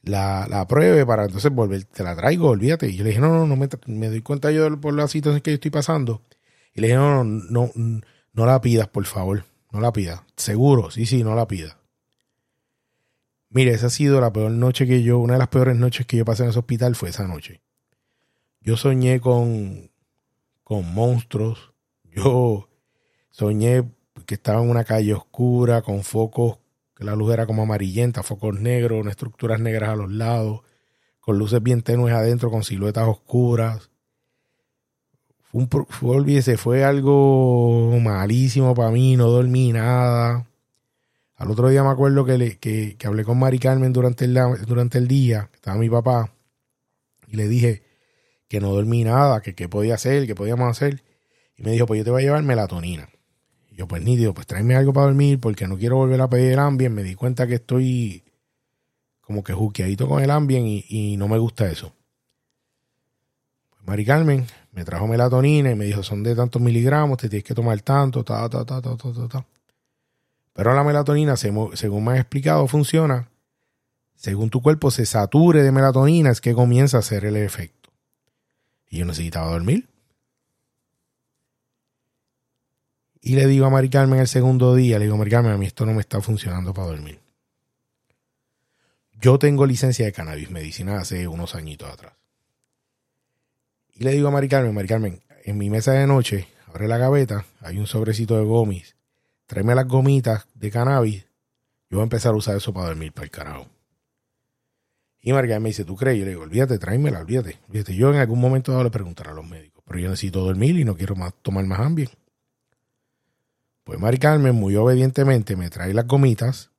[0.02, 2.88] La, la, pruebe para entonces volver, te la traigo, olvídate.
[2.88, 5.42] Y yo le dije, no, no, no me, me doy cuenta yo por la situación
[5.42, 6.22] que yo estoy pasando.
[6.74, 8.00] Y le dije, no, no, no,
[8.32, 9.44] no la pidas, por favor.
[9.72, 10.22] No la pidas.
[10.36, 11.76] Seguro, sí, sí, no la pidas.
[13.50, 16.16] Mire, esa ha sido la peor noche que yo, una de las peores noches que
[16.16, 17.60] yo pasé en ese hospital fue esa noche.
[18.60, 19.90] Yo soñé con,
[20.62, 21.72] con monstruos.
[22.04, 22.68] Yo
[23.30, 23.90] soñé
[24.26, 26.59] que estaba en una calle oscura con focos,
[27.00, 30.60] que la luz era como amarillenta, focos negros, estructuras negras a los lados,
[31.18, 33.90] con luces bien tenues adentro, con siluetas oscuras.
[35.50, 40.46] Un, fue, fue algo malísimo para mí, no dormí nada.
[41.36, 44.98] Al otro día me acuerdo que, le, que, hablé con Mari Carmen durante el, durante
[44.98, 46.34] el día, estaba mi papá,
[47.26, 47.82] y le dije
[48.46, 51.02] que no dormí nada, que qué podía hacer, qué podíamos hacer.
[51.56, 53.08] Y me dijo, pues yo te voy a llevar melatonina.
[53.70, 56.52] Y yo, pues nítido, pues tráeme algo para dormir porque no quiero volver a pedir
[56.52, 56.94] el Ambien.
[56.94, 58.24] Me di cuenta que estoy
[59.20, 61.94] como que juqueadito con el Ambien y, no me gusta eso.
[63.70, 67.44] Pues Mari Carmen me trajo melatonina y me dijo, son de tantos miligramos, te tienes
[67.44, 69.46] que tomar tanto, ta, ta, ta, ta, ta, ta, ta.
[70.52, 73.30] Pero la melatonina, según me ha explicado, funciona.
[74.16, 77.90] Según tu cuerpo se sature de melatonina, es que comienza a hacer el efecto.
[78.88, 79.89] Y yo necesitaba dormir.
[83.20, 85.66] Y le digo a Mari Carmen el segundo día, le digo, Mari Carmen, a mí
[85.66, 87.20] esto no me está funcionando para dormir.
[89.20, 92.14] Yo tengo licencia de cannabis medicina hace unos añitos atrás.
[93.94, 96.96] Y le digo a Mari Carmen, Mari Carmen, en mi mesa de noche, abre la
[96.96, 98.94] gaveta, hay un sobrecito de gomis
[99.50, 101.26] tráeme las gomitas de cannabis,
[101.90, 103.66] yo voy a empezar a usar eso para dormir, para el carajo.
[105.20, 106.20] Y Margarita me dice, ¿tú crees?
[106.20, 107.96] Yo le digo, olvídate, tráemela, olvídate, olvídate.
[107.96, 110.84] Yo en algún momento dado le preguntaré a los médicos, pero yo necesito dormir y
[110.84, 112.08] no quiero tomar más ambien.
[113.90, 116.70] Pues Mari Carmen muy obedientemente me trae las gomitas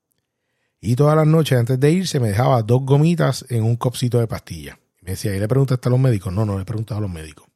[0.79, 4.27] y todas las noches antes de irse me dejaba dos gomitas en un copcito de
[4.27, 4.79] pastilla.
[5.01, 6.31] Me decía, ¿y le preguntaste a los médicos?
[6.31, 7.51] No, no le he preguntado a los médicos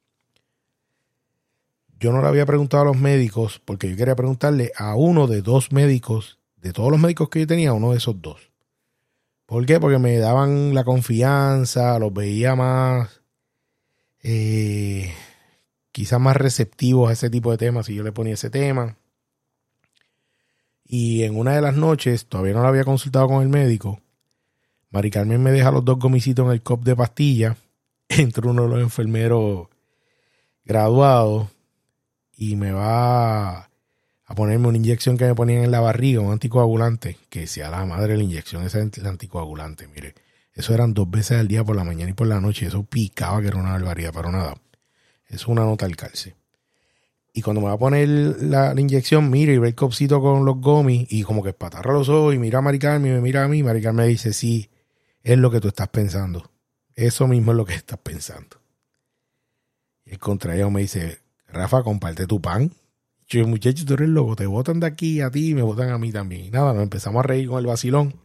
[1.97, 5.41] yo no le había preguntado a los médicos porque yo quería preguntarle a uno de
[5.41, 8.51] dos médicos, de todos los médicos que yo tenía, uno de esos dos.
[9.45, 9.79] ¿Por qué?
[9.79, 13.21] Porque me daban la confianza, los veía más,
[14.21, 15.13] eh,
[15.93, 18.97] quizás más receptivos a ese tipo de temas si yo le ponía ese tema.
[20.85, 23.99] Y en una de las noches, todavía no lo había consultado con el médico,
[24.95, 27.57] Mari Carmen me deja los dos gomicitos en el cop de pastilla.
[28.07, 29.67] Entra uno de los enfermeros
[30.63, 31.49] graduados
[32.37, 37.17] y me va a ponerme una inyección que me ponían en la barriga, un anticoagulante,
[37.29, 40.15] que sea la madre la inyección, ese anticoagulante, mire.
[40.53, 42.67] Eso eran dos veces al día por la mañana y por la noche.
[42.67, 44.55] Eso picaba que era una barbaridad, pero nada.
[45.27, 46.35] Es una nota al calce.
[47.37, 50.61] Y cuando me va a poner la, inyección, mire y ve el copcito con los
[50.61, 53.49] gomis y como que espatarra los ojos y mira a Maricarmen y me mira a
[53.49, 53.61] mí.
[53.61, 54.69] Maricarmen me dice, sí,
[55.21, 56.49] es lo que tú estás pensando.
[56.95, 58.61] Eso mismo es lo que estás pensando.
[60.05, 61.19] Y el contrario me dice,
[61.49, 62.71] Rafa, comparte tu pan.
[63.27, 65.97] Yo, muchachos, tú eres loco, te votan de aquí a ti y me votan a
[65.97, 66.45] mí también.
[66.45, 68.15] Y nada, nos empezamos a reír con el vacilón.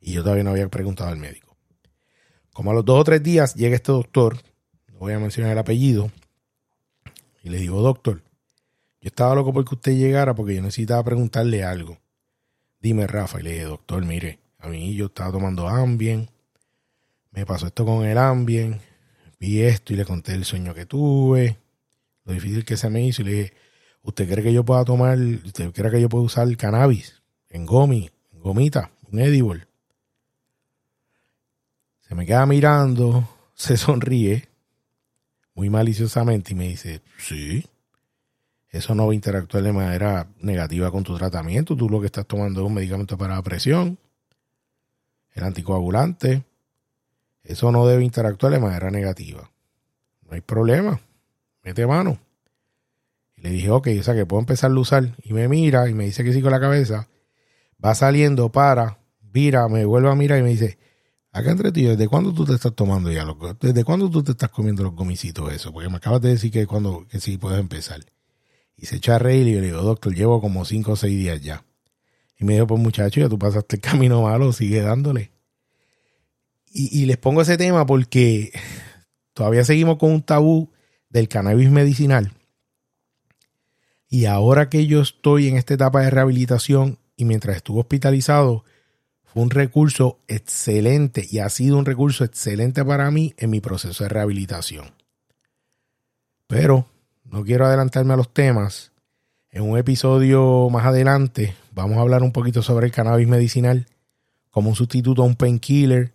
[0.00, 1.58] Y yo todavía no había preguntado al médico.
[2.54, 4.38] Como a los dos o tres días llega este doctor,
[4.90, 6.10] no voy a mencionar el apellido,
[7.42, 8.22] y le digo, doctor,
[9.00, 11.98] yo estaba loco porque usted llegara porque yo necesitaba preguntarle algo.
[12.80, 16.30] Dime, Rafa, y le dije, doctor, mire, a mí yo estaba tomando Ambien,
[17.30, 18.80] me pasó esto con el Ambien,
[19.38, 21.58] vi esto y le conté el sueño que tuve,
[22.24, 23.22] lo difícil que se me hizo.
[23.22, 23.52] Y le dije,
[24.02, 28.10] ¿usted cree que yo pueda tomar, usted cree que yo puedo usar cannabis en gomi,
[28.32, 29.66] en gomita, un edible?
[32.00, 34.48] Se me queda mirando, se sonríe
[35.54, 37.64] muy maliciosamente y me dice, sí,
[38.70, 41.76] eso no va a interactuar de manera negativa con tu tratamiento.
[41.76, 43.98] Tú lo que estás tomando es un medicamento para la presión.
[45.34, 46.44] el anticoagulante,
[47.42, 49.50] eso no debe interactuar de manera negativa.
[50.22, 51.00] No hay problema.
[51.64, 52.18] Mete mano.
[53.36, 55.16] Y le dije, ok, o sea que puedo empezar a usar.
[55.24, 57.08] Y me mira y me dice que sí con la cabeza.
[57.84, 58.98] Va saliendo para,
[59.32, 60.78] mira, me vuelve a mirar y me dice,
[61.32, 63.26] acá entre ti, ¿desde cuándo tú te estás tomando ya?
[63.58, 65.72] ¿Desde cuándo tú te estás comiendo los gomicitos eso?
[65.72, 68.00] Porque me acabas de decir que, cuando, que sí puedes empezar.
[68.80, 71.40] Y se echa a reír y le digo, doctor, llevo como cinco o seis días
[71.42, 71.64] ya.
[72.38, 75.32] Y me dijo, pues muchacho, ya tú pasaste el camino malo, sigue dándole.
[76.72, 78.52] Y, y les pongo ese tema porque
[79.34, 80.72] todavía seguimos con un tabú
[81.10, 82.32] del cannabis medicinal.
[84.08, 88.64] Y ahora que yo estoy en esta etapa de rehabilitación y mientras estuve hospitalizado,
[89.24, 94.02] fue un recurso excelente y ha sido un recurso excelente para mí en mi proceso
[94.02, 94.92] de rehabilitación.
[96.48, 96.88] Pero
[97.30, 98.92] no quiero adelantarme a los temas.
[99.50, 103.86] En un episodio más adelante vamos a hablar un poquito sobre el cannabis medicinal
[104.50, 106.12] como un sustituto a un painkiller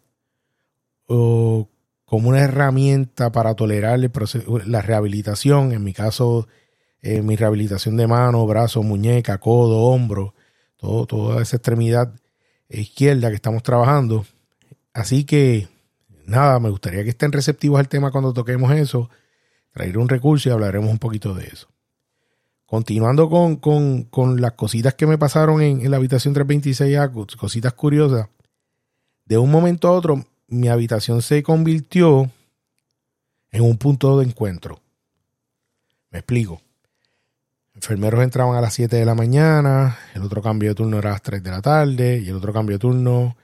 [1.08, 1.70] o
[2.06, 4.00] como una herramienta para tolerar
[4.66, 5.72] la rehabilitación.
[5.72, 6.48] En mi caso,
[7.02, 10.34] eh, mi rehabilitación de mano, brazo, muñeca, codo, hombro,
[10.78, 12.14] todo, toda esa extremidad
[12.70, 14.26] izquierda que estamos trabajando.
[14.94, 15.68] Así que,
[16.26, 19.10] nada, me gustaría que estén receptivos al tema cuando toquemos eso
[19.76, 21.68] traer un recurso y hablaremos un poquito de eso.
[22.66, 28.30] Continuando con, las cositas que me pasaron en, la habitación 326A, cositas curiosas,
[29.26, 32.32] de un momento a otro mi habitación se convirtió
[33.52, 34.80] en un punto de encuentro.
[36.10, 36.62] Me explico.
[37.74, 41.14] Enfermeros entraban a las 7 de la mañana, el otro cambio de turno era a
[41.14, 43.36] las 3 de la tarde y el otro cambio de turno,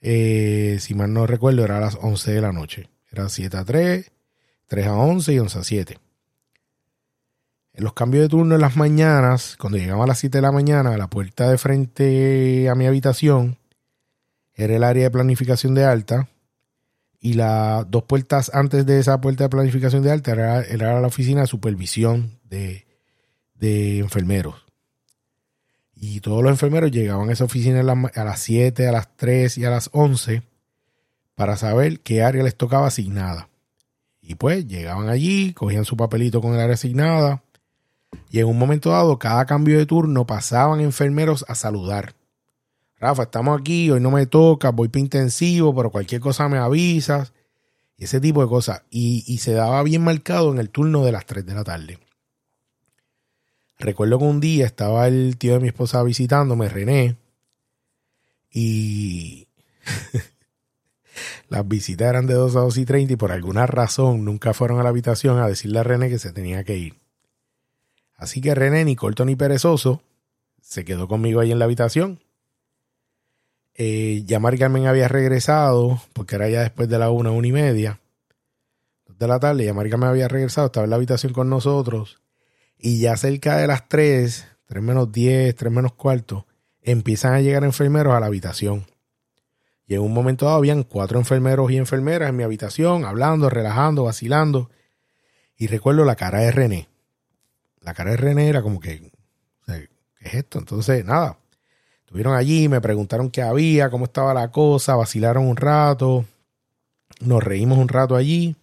[0.00, 2.88] eh, si mal no recuerdo, era a las 11 de la noche.
[3.12, 4.15] Era 7 a 3
[4.68, 5.98] 3 a 11 y 11 a 7.
[7.74, 10.50] En los cambios de turno en las mañanas, cuando llegaba a las 7 de la
[10.50, 13.58] mañana, la puerta de frente a mi habitación
[14.54, 16.28] era el área de planificación de alta.
[17.20, 21.42] Y las dos puertas antes de esa puerta de planificación de alta era, la oficina
[21.42, 22.86] de supervisión de,
[23.54, 24.64] de, enfermeros.
[25.94, 29.64] Y todos los enfermeros llegaban a esa oficina a las 7, a las 3 y
[29.64, 30.42] a las 11
[31.34, 33.48] para saber qué área les tocaba asignada.
[34.26, 37.44] Y pues llegaban allí, cogían su papelito con el área asignada.
[38.30, 42.16] Y en un momento dado, cada cambio de turno pasaban enfermeros a saludar.
[42.98, 47.32] Rafa, estamos aquí, hoy no me toca, voy para intensivo, pero cualquier cosa me avisas.
[47.96, 48.82] Y ese tipo de cosas.
[48.90, 51.98] Y, y se daba bien marcado en el turno de las 3 de la tarde.
[53.78, 57.16] Recuerdo que un día estaba el tío de mi esposa visitándome, René,
[58.50, 59.48] y
[61.48, 64.80] Las visitas eran de 2 a 2 y 30 y por alguna razón nunca fueron
[64.80, 66.94] a la habitación a decirle a René que se tenía que ir.
[68.16, 70.02] Así que René, ni corto ni perezoso,
[70.60, 72.20] se quedó conmigo ahí en la habitación.
[73.74, 78.00] Eh, ya Carmen había regresado, porque era ya después de la una, una y media
[79.18, 82.20] de la tarde, ya Carmen había regresado, estaba en la habitación con nosotros.
[82.78, 86.46] Y ya cerca de las 3, 3 menos 10, 3 menos cuarto,
[86.82, 88.86] empiezan a llegar enfermeros a la habitación.
[89.86, 94.04] Y en un momento dado habían cuatro enfermeros y enfermeras en mi habitación, hablando, relajando,
[94.04, 94.70] vacilando.
[95.56, 96.88] Y recuerdo la cara de René.
[97.80, 99.12] La cara de René era como que,
[99.66, 99.88] ¿qué
[100.20, 100.58] es esto?
[100.58, 101.38] Entonces, nada.
[102.00, 106.24] Estuvieron allí, me preguntaron qué había, cómo estaba la cosa, vacilaron un rato,
[107.20, 108.56] nos reímos un rato allí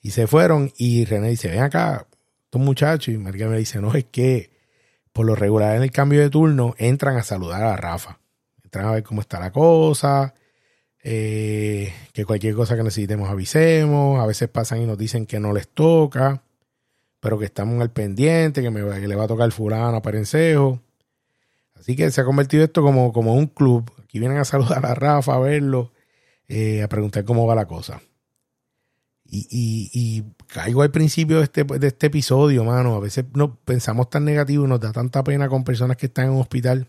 [0.00, 0.72] y se fueron.
[0.76, 2.06] Y René dice, ven acá,
[2.44, 3.14] estos muchachos.
[3.14, 4.50] Y María me dice, no, es que
[5.12, 8.18] por lo regular en el cambio de turno entran a saludar a Rafa
[8.84, 10.34] a ver cómo está la cosa,
[11.08, 15.52] eh, que cualquier cosa que necesitemos avisemos, a veces pasan y nos dicen que no
[15.52, 16.42] les toca,
[17.20, 20.80] pero que estamos al pendiente, que, me, le va a tocar fulano a Parencejo.
[21.74, 23.88] Así que se ha convertido esto como, como un club.
[24.02, 25.92] Aquí vienen a saludar a Rafa, a verlo,
[26.48, 28.00] eh, a preguntar cómo va la cosa.
[29.28, 29.46] Y,
[29.92, 32.96] y, caigo al principio de este, de este episodio, mano.
[32.96, 36.26] A veces no pensamos tan negativo y nos da tanta pena con personas que están
[36.26, 36.88] en un hospital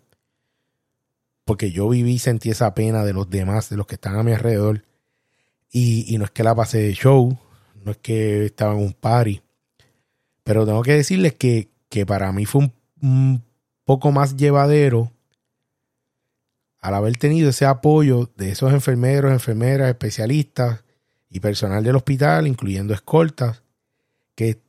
[1.48, 4.24] porque yo viví y sentí esa pena de los demás, de los que están a
[4.24, 4.84] mi alrededor.
[5.72, 7.40] Y, no es que la pasé de show,
[7.86, 9.42] no es que estaba en un party,
[10.44, 11.70] pero tengo que decirles que,
[12.06, 12.70] para mí fue
[13.02, 13.44] un,
[13.86, 15.14] poco más llevadero
[16.82, 20.84] al haber tenido ese apoyo de esos enfermeros, enfermeras, especialistas
[21.30, 23.64] y personal del hospital, incluyendo escoltas,
[24.36, 24.60] que,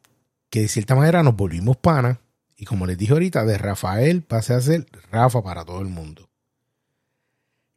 [0.49, 2.19] que de cierta manera nos volvimos panas.
[2.57, 6.28] Y como les dije ahorita, de Rafael pasé a ser Rafa para todo el mundo.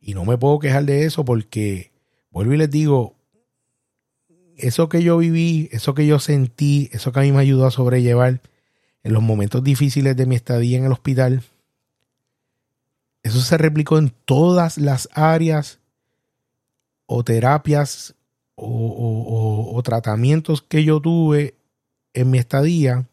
[0.01, 1.91] Y no me puedo quejar de eso porque,
[2.31, 3.15] vuelvo y les digo,
[4.57, 7.71] eso que yo viví, eso que yo sentí, eso que a mí me ayudó a
[7.71, 8.41] sobrellevar
[9.03, 11.43] en los momentos difíciles de mi estadía en el hospital,
[13.23, 15.79] eso se replicó en todas las áreas
[17.05, 18.15] o terapias
[18.55, 21.55] o, tratamientos que yo tuve
[22.13, 23.07] en mi estadía,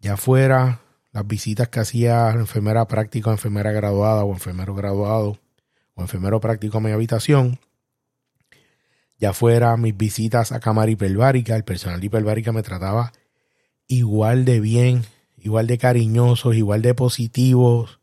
[0.00, 0.80] ya fuera
[1.12, 5.38] las visitas que hacía enfermera práctica, enfermera graduada o enfermero graduado
[6.02, 7.58] enfermero práctico a mi habitación,
[9.18, 13.12] ya fuera mis visitas a cámara hiperbárica, el personal de hiperbárica me trataba
[13.88, 15.02] igual de bien,
[15.38, 17.98] igual de cariñosos, igual de positivos,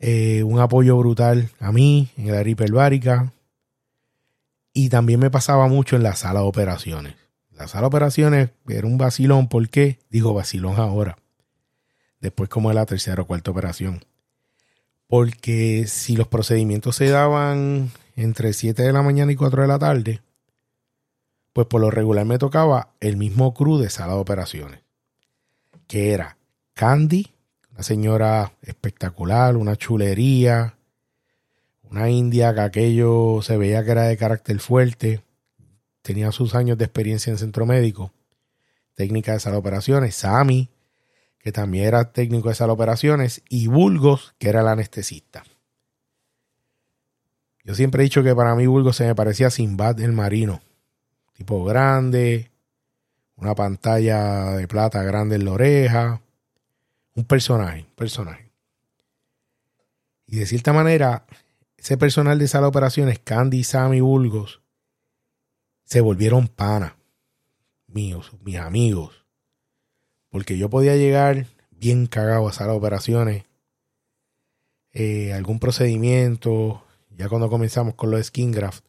[0.00, 3.32] eh, un apoyo brutal a mí en el área hiperbárica.
[4.72, 7.14] Y también me pasaba mucho en la sala de operaciones.
[7.50, 9.98] La sala de operaciones era un vacilón, ¿por qué?
[10.10, 11.16] Digo vacilón ahora.
[12.20, 14.04] Después como es la tercera o cuarta operación.
[15.08, 19.78] Porque si los procedimientos se daban entre 7 de la mañana y 4 de la
[19.78, 20.20] tarde,
[21.52, 24.80] pues por lo regular me tocaba el mismo crew de sala de operaciones,
[25.88, 26.36] que era
[26.74, 27.32] Candy,
[27.72, 30.76] una señora espectacular, una chulería,
[31.90, 35.22] una india que aquello se veía que era de carácter fuerte,
[36.02, 38.12] tenía sus años de experiencia en centro médico,
[38.94, 40.68] técnica de sala de operaciones, Sami,
[41.48, 45.44] que también era técnico de de operaciones, y Bulgos, que era el anestesista.
[47.64, 50.60] Yo siempre he dicho que para mí Bulgos se me parecía a Sinbad el marino,
[51.32, 52.50] tipo grande,
[53.36, 56.20] una pantalla de plata grande en la oreja,
[57.14, 58.52] un personaje, un personaje.
[60.26, 61.24] Y de cierta manera,
[61.78, 64.60] ese personal de sala operaciones, Candy, Sammy, Bulgos,
[65.84, 66.92] se volvieron panas
[67.86, 69.17] míos, mis amigos.
[70.30, 73.44] Porque yo podía llegar bien cagado a sala de operaciones,
[74.92, 78.84] eh, algún procedimiento, ya cuando comenzamos con los skin graft.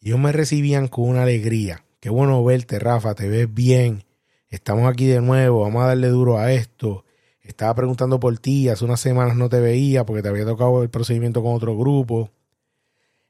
[0.00, 1.84] Ellos me recibían con una alegría.
[2.00, 4.04] Qué bueno verte, Rafa, te ves bien.
[4.48, 7.04] Estamos aquí de nuevo, vamos a darle duro a esto.
[7.40, 10.90] Estaba preguntando por ti, hace unas semanas no te veía porque te había tocado el
[10.90, 12.30] procedimiento con otro grupo.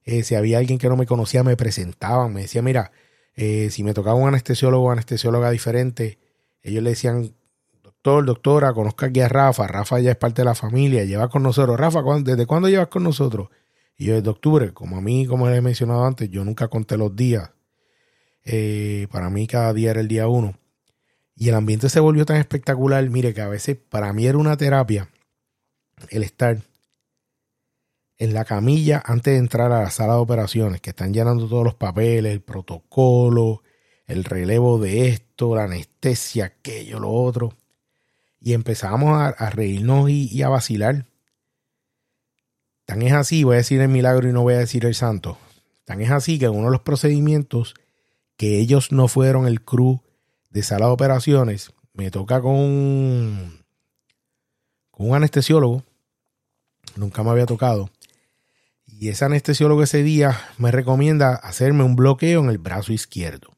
[0.04, 2.92] Eh, si había alguien que no me conocía, me presentaban, me decía, mira,
[3.34, 6.18] eh, si me tocaba un anestesiólogo o anestesióloga diferente,
[6.62, 7.34] ellos le decían,
[7.82, 11.42] doctor, doctora, conozca aquí a Rafa, Rafa ya es parte de la familia, lleva con
[11.42, 11.78] nosotros.
[11.78, 13.48] Rafa, ¿desde cuándo llevas con nosotros?
[13.96, 16.96] Y yo desde octubre, como a mí, como les he mencionado antes, yo nunca conté
[16.96, 17.50] los días.
[18.44, 20.58] Eh, para mí cada día era el día uno.
[21.34, 24.56] Y el ambiente se volvió tan espectacular, mire, que a veces para mí era una
[24.56, 25.08] terapia
[26.10, 26.58] el estar
[28.18, 31.64] en la camilla antes de entrar a la sala de operaciones, que están llenando todos
[31.64, 33.62] los papeles, el protocolo,
[34.06, 37.54] el relevo de esto, la anestesia, aquello, lo otro.
[38.40, 41.06] Y empezamos a, reírnos y, a vacilar.
[42.84, 45.38] Tan es así, voy a decir el milagro y no voy a decir el santo.
[45.84, 47.74] Tan es así que uno de los procedimientos
[48.36, 50.00] que ellos no fueron el crew
[50.50, 53.64] de sala de operaciones, me toca con un,
[54.90, 55.84] con un anestesiólogo,
[56.96, 57.90] nunca me había tocado,
[58.86, 63.51] y ese anestesiólogo ese día me recomienda hacerme un bloqueo en el brazo izquierdo.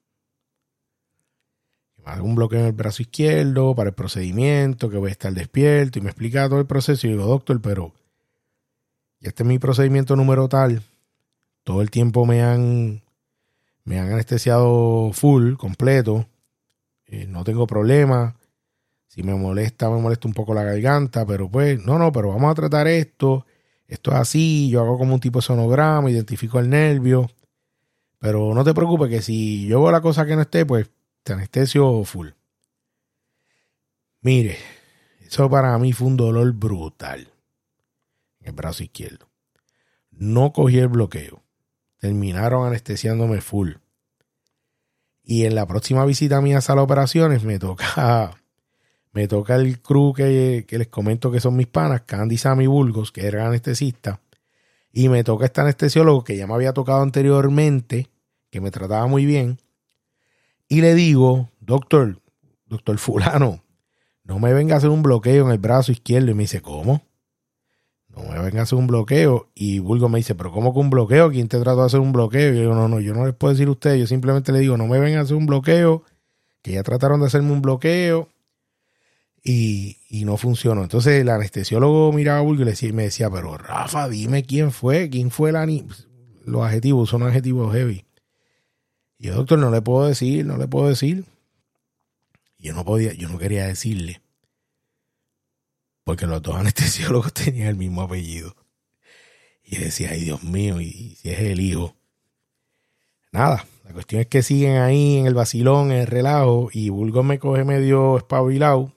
[2.22, 6.02] Un bloqueo en el brazo izquierdo para el procedimiento, que voy a estar despierto, y
[6.02, 7.92] me explica todo el proceso, y digo, doctor, pero
[9.20, 10.82] este es mi procedimiento número tal,
[11.64, 13.02] todo el tiempo me han,
[13.84, 16.26] me han anestesiado full, completo,
[17.06, 18.36] eh, no tengo problema.
[19.06, 22.50] Si me molesta, me molesta un poco la garganta, pero pues, no, no, pero vamos
[22.50, 23.46] a tratar esto.
[23.86, 27.30] Esto es así, yo hago como un tipo de sonograma, identifico el nervio.
[28.18, 30.90] Pero no te preocupes que si yo veo la cosa que no esté, pues
[31.24, 32.28] te anestesio full.
[34.20, 34.58] Mire,
[35.26, 37.32] eso para mí fue un dolor brutal
[38.40, 39.28] en el brazo izquierdo.
[40.10, 41.42] No cogí el bloqueo.
[41.98, 43.72] Terminaron anestesiándome full.
[45.22, 48.38] Y en la próxima visita mía a sala de operaciones me toca,
[49.12, 53.26] me toca el crew que, les comento que son mis panas, Candy Sammy Burgos, que
[53.26, 54.20] era anestesista.
[54.92, 58.10] Y me toca este anestesiólogo que ya me había tocado anteriormente,
[58.50, 59.58] que me trataba muy bien.
[60.74, 62.20] Y le digo, doctor,
[62.66, 63.62] doctor fulano,
[64.24, 66.32] no me venga a hacer un bloqueo en el brazo izquierdo.
[66.32, 67.02] Y me dice, ¿cómo?
[68.08, 69.50] no me vengan a hacer un bloqueo.
[69.54, 71.30] Y Bulgo me dice, pero ¿cómo que un bloqueo?
[71.30, 72.54] ¿Quién te trató de hacer un bloqueo?
[72.54, 74.76] Y yo no, no, yo no les puedo decir a ustedes, yo simplemente le digo,
[74.76, 76.02] no me vengan a hacer un bloqueo,
[76.60, 78.28] que ya trataron de hacerme un bloqueo
[79.42, 80.82] y, no funcionó.
[80.82, 85.10] Entonces el anestesiólogo miraba a Bulgo y le me decía, pero Rafa, dime quién fue,
[85.10, 85.86] quién fue el ani
[86.44, 88.04] Los adjetivos son adjetivos heavy.
[89.24, 91.24] Y yo, doctor, no le puedo decir, no le puedo decir.
[92.58, 94.20] Yo no podía, yo no quería decirle
[96.04, 98.54] porque los dos anestesiólogos tenían el mismo apellido.
[99.64, 101.96] Y decía, ay Dios mío, y si es el hijo.
[103.32, 107.22] Nada, la cuestión es que siguen ahí en el vacilón, en el relajo, y Bulgo
[107.22, 108.92] me coge medio espabilado.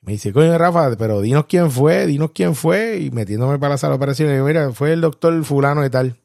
[0.00, 3.78] Me dice, coño Rafa, pero dinos quién fue, dinos quién fue, y metiéndome para la
[3.78, 6.16] sala de operaciones, mira, fue el doctor fulano de tal.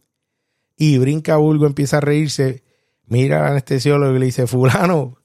[0.75, 2.63] Y brinca Bulgo, empieza a reírse,
[3.09, 5.17] mira al anestesiólogo y le dice, fulano,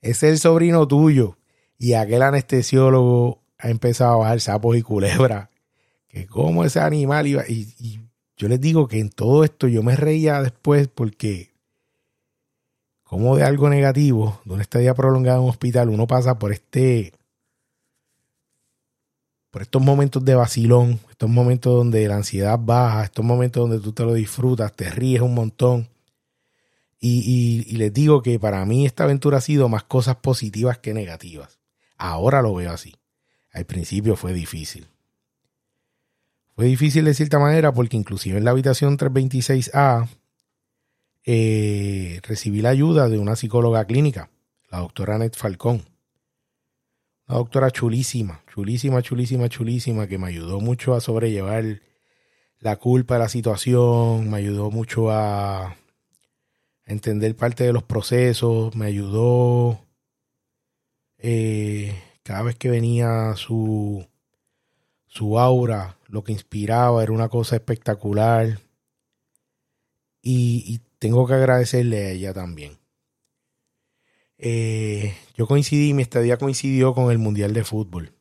[0.00, 1.36] es el sobrino tuyo.
[1.78, 5.48] Y aquel anestesiólogo ha empezado a bajar sapos y culebras.
[6.08, 7.44] Que como ese animal iba.
[7.48, 8.00] Y,
[8.36, 11.52] yo les digo que en todo esto yo me reía después porque
[13.02, 17.12] como de algo negativo, de una estadía prolongada en un hospital, uno pasa por este
[19.50, 23.92] por estos momentos de vacilón, estos momentos donde la ansiedad baja, estos momentos donde tú
[23.92, 25.88] te lo disfrutas, te ríes un montón.
[27.02, 31.58] Y, les digo que para mí esta aventura ha sido más cosas positivas que negativas.
[31.96, 32.94] Ahora lo veo así.
[33.52, 34.86] Al principio fue difícil.
[36.54, 40.08] Fue difícil de cierta manera porque inclusive en la habitación 326A
[41.24, 44.30] eh, recibí la ayuda de una psicóloga clínica,
[44.70, 45.82] la doctora Annette Falcón.
[47.28, 51.80] Una doctora chulísima, chulísima, chulísima, chulísima, que me ayudó mucho a sobrellevar
[52.58, 55.76] la culpa de la situación, me ayudó mucho a
[56.92, 59.80] entender parte de los procesos, me ayudó
[61.18, 64.06] eh, cada vez que venía su,
[65.06, 68.60] su aura, lo que inspiraba era una cosa espectacular.
[70.22, 72.76] Y, tengo que agradecerle a ella también.
[74.36, 78.12] Eh, yo coincidí, mi estadía coincidió con el Mundial de Fútbol.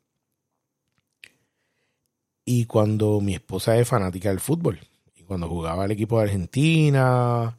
[2.46, 4.80] Y cuando mi esposa es fanática del fútbol,
[5.14, 7.58] y cuando jugaba el equipo de Argentina,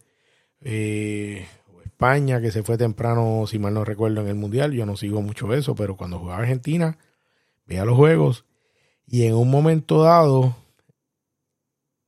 [0.62, 1.46] eh,
[1.84, 5.22] España, que se fue temprano, si mal no recuerdo, en el Mundial, yo no sigo
[5.22, 6.98] mucho eso, pero cuando jugaba Argentina,
[7.66, 8.44] veía los juegos
[9.06, 10.56] y en un momento dado,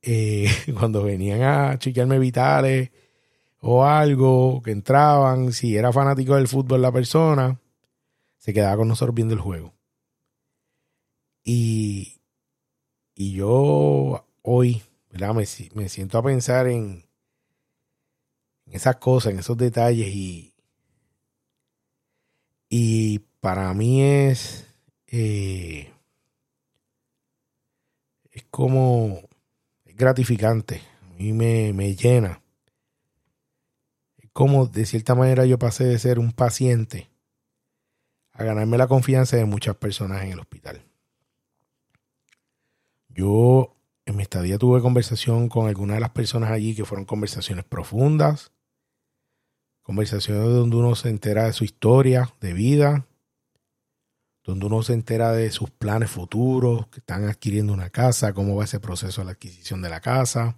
[0.01, 0.49] eh,
[0.79, 2.91] cuando venían a chequearme vitales
[3.59, 7.59] o algo, que entraban, si era fanático del fútbol la persona,
[8.37, 9.73] se quedaba con nosotros viendo el juego.
[11.43, 12.21] Y,
[13.15, 14.81] y yo hoy.
[15.11, 15.45] Me,
[15.75, 17.05] me siento a pensar en, en
[18.73, 20.53] esas cosas, en esos detalles y,
[22.69, 24.65] y para mí es
[25.07, 25.93] eh,
[28.31, 29.21] es como
[29.85, 32.41] es gratificante, a mí me, me llena.
[34.17, 37.09] Es como de cierta manera yo pasé de ser un paciente
[38.31, 40.83] a ganarme la confianza de muchas personas en el hospital.
[43.09, 47.65] Yo en mi estadía tuve conversación con algunas de las personas allí que fueron conversaciones
[47.65, 48.51] profundas,
[49.83, 53.05] conversaciones donde uno se entera de su historia de vida,
[54.43, 58.63] donde uno se entera de sus planes futuros, que están adquiriendo una casa, cómo va
[58.63, 60.57] ese proceso de la adquisición de la casa,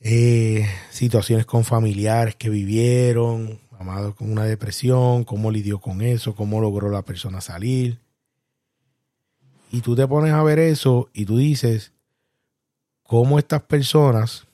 [0.00, 6.60] eh, situaciones con familiares que vivieron, amados con una depresión, cómo lidió con eso, cómo
[6.60, 8.00] logró la persona salir.
[9.70, 11.92] Y tú te pones a ver eso y tú dices,
[13.02, 14.46] cómo estas personas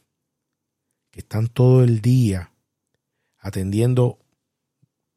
[1.11, 2.52] que están todo el día
[3.43, 4.19] atendiendo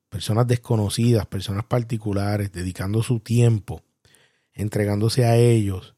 [0.09, 3.83] personas desconocidas, personas particulares, dedicando su tiempo,
[4.53, 5.95] entregándose a ellos,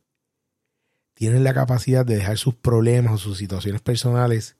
[1.13, 4.57] tienen la capacidad de dejar sus problemas o sus situaciones personales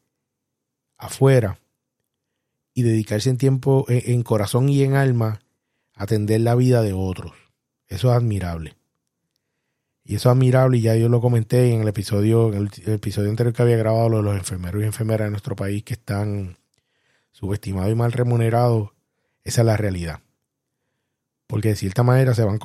[0.97, 1.59] afuera
[2.73, 5.41] y dedicarse en tiempo, en, corazón y en alma,
[5.93, 7.33] a atender la vida de otros.
[7.87, 8.75] Eso es admirable.
[10.03, 13.29] Y eso es admirable, y ya yo lo comenté en el episodio, en el, episodio
[13.29, 16.57] anterior que había grabado, lo de los enfermeros y enfermeras de nuestro país que están
[17.37, 18.89] subestimados y mal remunerados
[19.43, 20.21] esa es la realidad.
[21.45, 22.59] Porque de cierta manera se, van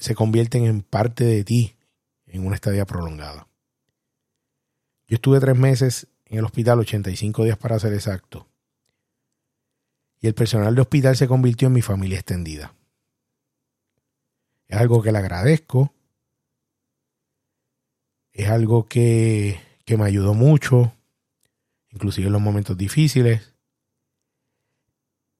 [0.00, 1.76] se convierten en parte de ti
[2.26, 3.46] en una estadía prolongada.
[5.06, 8.48] Yo estuve tres meses en el hospital, 85 días para ser exacto.
[10.18, 12.74] Y el personal de hospital se convirtió en mi familia extendida.
[14.66, 15.92] Es algo que le agradezco.
[18.32, 20.94] Es algo que, que me ayudó mucho,
[21.90, 23.55] inclusive en los momentos difíciles.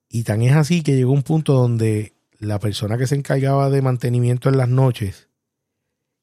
[0.09, 3.81] Y tan es así que llegó un punto donde la persona que se encargaba de
[3.81, 5.29] mantenimiento en las noches,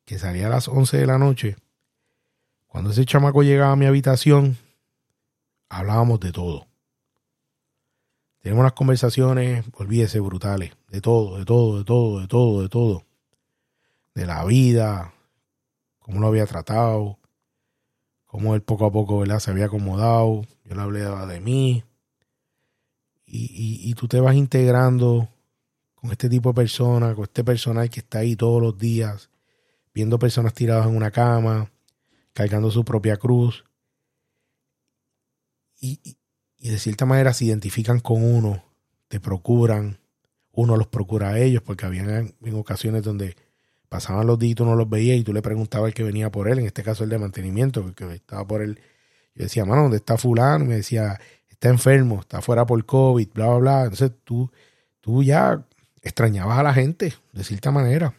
[0.04, 1.56] que salía a las 11 de la noche,
[2.66, 4.56] cuando ese chamaco llegaba a mi habitación,
[5.68, 6.66] hablábamos de todo.
[8.40, 13.04] Tenemos unas conversaciones, olvídese, brutales, de todo, de todo, de todo, de todo, de todo.
[14.14, 15.14] De la vida,
[15.98, 17.18] cómo lo había tratado,
[18.26, 19.38] cómo él poco a poco ¿verdad?
[19.38, 20.42] se había acomodado.
[20.64, 21.84] Yo le hablé de mí,
[23.36, 25.28] y, tú te vas integrando
[25.94, 29.30] con este tipo de personas, con este personal que está ahí todos los días,
[29.92, 31.70] viendo personas tiradas en una cama,
[32.32, 33.64] cargando su propia cruz.
[35.80, 36.00] Y,
[36.58, 38.62] y, de cierta manera se identifican con uno,
[39.08, 39.98] te procuran,
[40.52, 43.36] uno los procura a ellos, porque habían en ocasiones donde
[43.88, 46.30] pasaban los días y tú no los veías y tú le preguntabas al que venía
[46.30, 48.78] por él, en este caso el de mantenimiento, que estaba por él
[49.34, 50.64] Yo decía, mano, ¿dónde está fulano?
[50.64, 51.20] me decía,
[51.64, 53.82] está enfermo, está fuera por COVID, bla, bla, bla.
[53.84, 54.50] Entonces tú,
[55.00, 55.64] tú ya
[56.02, 58.12] extrañabas a la gente, de cierta manera.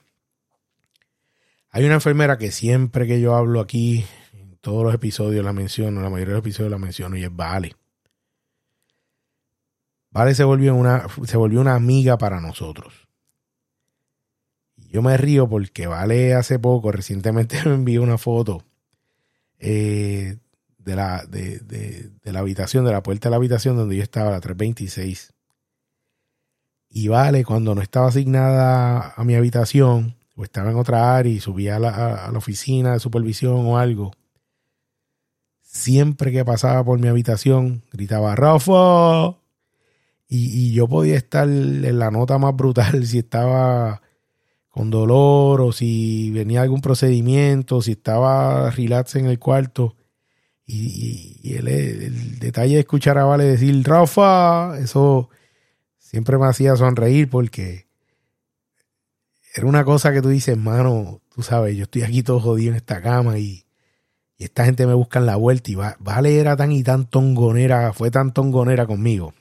[1.69, 6.01] Hay una enfermera que siempre que yo hablo aquí, en todos los episodios la menciono,
[6.01, 7.75] la mayoría de los episodios la menciono, y es Vale.
[10.09, 13.07] Vale se volvió una, se volvió una amiga para nosotros.
[14.75, 18.63] Yo me río porque Vale hace poco, recientemente me envió una foto
[19.59, 20.37] eh,
[20.85, 24.31] de, la, de, de, la habitación, de la puerta de la habitación donde yo estaba,
[24.31, 25.33] la 326.
[26.89, 31.39] Y Vale, cuando no estaba asignada a mi habitación, o estaba en otra área y
[31.39, 34.11] subía a la, a la oficina de supervisión o algo,
[35.61, 39.35] siempre que pasaba por mi habitación, gritaba, Rafa,
[40.27, 44.01] y, yo podía estar en la nota más brutal si estaba
[44.69, 49.95] con dolor o si venía algún procedimiento, si estaba relax en el cuarto.
[50.67, 55.29] Y, el, detalle de escuchar a Vale decir, Rafa, eso
[55.99, 57.87] siempre me hacía sonreír porque
[59.53, 62.77] era una cosa que tú dices, mano, tú sabes, yo estoy aquí todo jodido en
[62.77, 63.65] esta cama y,
[64.37, 67.93] y esta gente me busca en la vuelta y Vale era tan y tan tongonera,
[67.93, 69.33] fue tan tongonera conmigo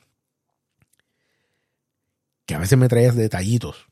[2.47, 3.87] que a veces me traías detallitos,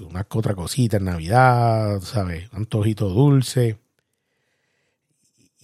[0.00, 2.48] una otra cosita en Navidad, ¿sabes?
[2.52, 3.78] Antojito dulce.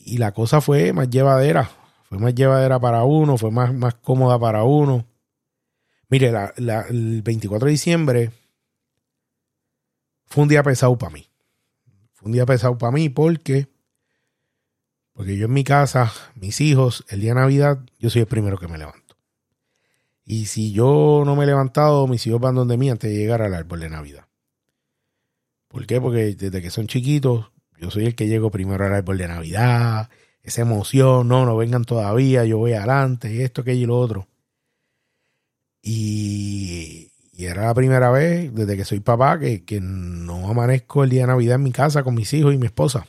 [0.08, 1.70] Y la cosa fue más llevadera,
[2.08, 5.04] fue más llevadera para uno, fue más, más cómoda para uno.
[6.08, 8.30] Mire, el 24 de diciembre
[10.24, 11.28] fue un día pesado para mí.
[12.14, 13.68] Fue un día pesado para mí porque,
[15.12, 18.56] porque yo en mi casa, mis hijos, el día de Navidad, yo soy el primero
[18.56, 19.14] que me levanto.
[20.24, 23.42] Y si yo no me he levantado, mis hijos van donde mí antes de llegar
[23.42, 24.26] al árbol de Navidad.
[25.68, 26.00] ¿Por qué?
[26.00, 27.50] Porque desde que son chiquitos,
[27.80, 30.10] yo soy el que llego primero al árbol de Navidad.
[30.42, 34.28] Esa emoción, no, no vengan todavía, yo voy adelante, esto, aquello y lo otro.
[35.82, 41.20] Y, era la primera vez desde que soy papá que, que no amanezco el día
[41.22, 43.06] de Navidad en mi casa con mis hijos y mi esposa.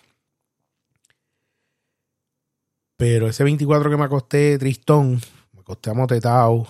[2.95, 5.19] Pero ese 24 que me acosté tristón,
[5.53, 6.67] me acosté amotetado,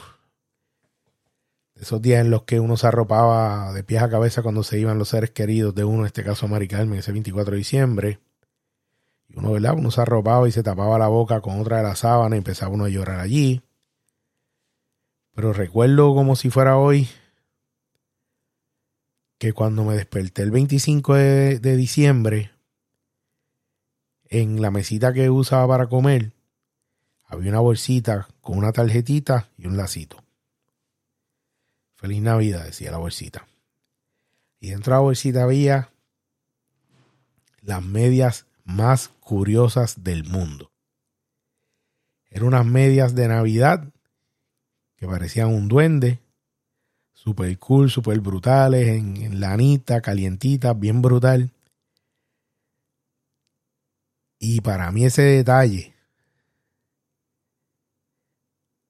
[1.80, 5.00] esos días en los que uno se arropaba de pies a cabeza cuando se iban
[5.00, 8.20] los seres queridos de uno, en este caso Mari Carmen, ese 24 de diciembre.
[9.30, 9.76] Y uno, ¿verdad?
[9.78, 12.74] Uno se arropaba y se tapaba la boca con otra de la sábana y empezaba
[12.74, 13.62] uno a llorar allí.
[15.34, 17.08] Pero recuerdo como si fuera hoy
[19.38, 22.52] que cuando me desperté el 25 de, de diciembre,
[24.26, 26.34] en la mesita que usaba para comer,
[27.26, 30.29] había una bolsita con una tarjetita y un lacito.
[32.00, 33.45] Feliz Navidad, decía la bolsita.
[34.62, 35.91] Y dentro de la bolsita había
[37.62, 40.72] las medias más curiosas del mundo.
[42.30, 43.84] Eran unas medias de Navidad
[44.95, 46.20] que parecían un duende,
[47.12, 51.52] super cool, super brutales, en, lanita, calientitas, bien brutal.
[54.39, 55.93] Y para mí ese detalle,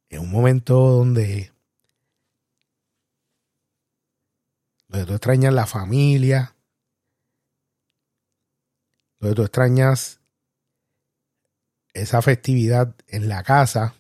[0.10, 1.51] en un momento donde
[4.90, 6.56] donde tú extrañas la familia,
[9.20, 10.20] donde tú extrañas
[11.94, 13.94] esa festividad en la casa.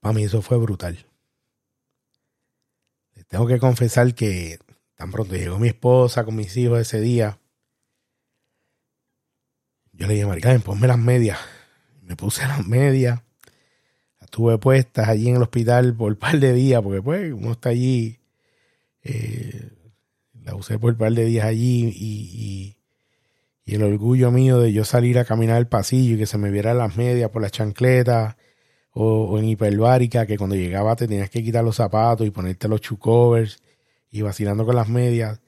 [0.00, 1.06] Para mí eso fue brutal.
[3.28, 4.58] tengo que confesar que
[4.94, 7.38] tan pronto llegó mi esposa con mis hijos ese día,
[9.92, 11.38] yo le dije, Maricarmen, ponme las medias.
[12.02, 13.20] Me puse las medias
[14.28, 17.70] estuve puestas allí en el hospital por un par de días, porque pues uno está
[17.70, 18.18] allí,
[19.02, 19.70] eh,
[20.44, 22.76] la usé por un par de días allí y,
[23.64, 26.50] y, el orgullo mío de yo salir a caminar el pasillo y que se me
[26.50, 28.36] vieran las medias por las chancletas
[28.92, 32.80] o, en hiperbárica, que cuando llegaba te tenías que quitar los zapatos y ponerte los
[32.80, 33.46] shoe
[34.10, 35.40] y vacilando con las medias.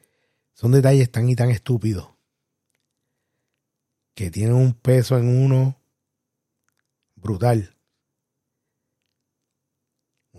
[0.54, 2.10] Son detalles tan y tan estúpidos
[4.14, 5.76] que tienen un peso en uno
[7.16, 7.74] brutal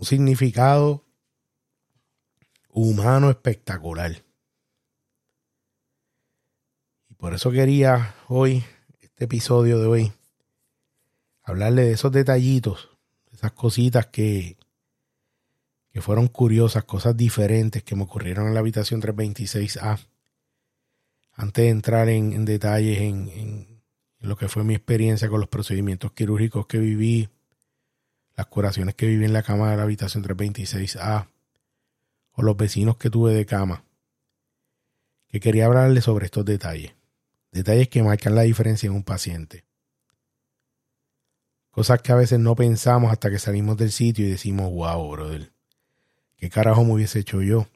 [0.02, 1.04] un significado
[2.70, 4.24] humano espectacular.
[7.08, 8.64] Y por eso quería hoy,
[9.00, 10.12] este episodio de hoy,
[11.44, 12.90] hablarle de esos detallitos,
[13.30, 14.56] esas cositas que,
[15.92, 20.00] que fueron curiosas, cosas diferentes que me ocurrieron en la habitación 326A.
[21.34, 23.82] Antes de entrar en, detalles en, en
[24.18, 27.28] lo que fue mi experiencia con los procedimientos quirúrgicos que viví,
[28.42, 31.28] las curaciones que viví en la cama de la habitación 326A
[32.32, 33.84] o los vecinos que tuve de cama,
[35.28, 36.92] que quería hablarles sobre estos detalles.
[37.52, 39.64] Detalles que marcan la diferencia en un paciente.
[41.70, 45.52] Cosas que a veces no pensamos hasta que salimos del sitio y decimos, wow, brother,
[46.36, 47.68] ¿qué carajo me hubiese hecho yo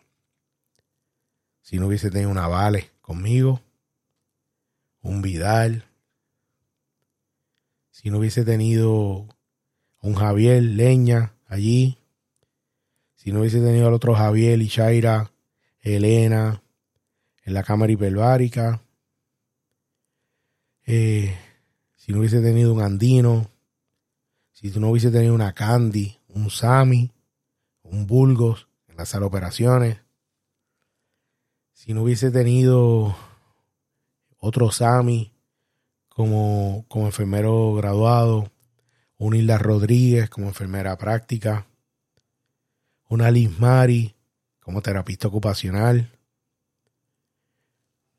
[1.63, 3.61] si no hubiese tenido una Vale conmigo?
[5.01, 5.85] Un Vidal.
[7.93, 9.29] Si no hubiese tenido
[10.07, 11.99] un Javier Leña allí.
[13.17, 15.33] Si no hubiese tenido al otro Javier y Shaira,
[15.81, 16.63] Elena,
[17.43, 18.81] en la cámara hiperbárica.
[20.85, 21.37] Eh,
[21.97, 23.51] si no hubiese tenido un andino,
[24.53, 27.11] si no hubiese tenido una Candy, un Sami,
[27.83, 29.99] un Bulgos en la sala de operaciones,
[31.73, 33.17] si no hubiese tenido
[34.39, 35.33] otro Sami
[36.09, 38.53] como, como enfermero graduado,
[39.19, 41.67] un Hilda Rodríguez como enfermera práctica,
[43.09, 44.15] una Liz Mari
[44.61, 46.11] como terapista ocupacional,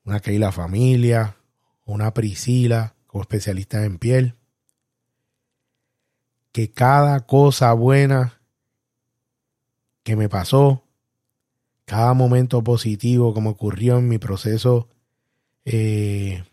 [0.03, 1.35] una Keila Familia,
[1.85, 4.35] una Priscila como especialista en piel.
[6.51, 8.39] Que cada cosa buena
[10.03, 10.83] que me pasó,
[11.85, 14.87] cada momento positivo como ocurrió en mi proceso
[15.65, 16.45] eh,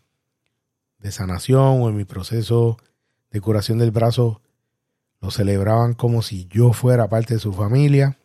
[0.98, 2.76] de sanación o en mi proceso
[3.34, 4.40] de curación del brazo,
[5.20, 8.16] lo celebraban como si yo fuera parte de su familia.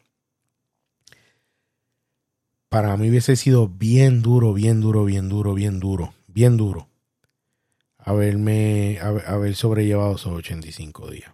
[2.69, 6.87] Para mí hubiese sido bien duro, bien duro, bien duro, bien duro, bien duro
[7.97, 11.31] haberme haber sobrellevado esos 85 días.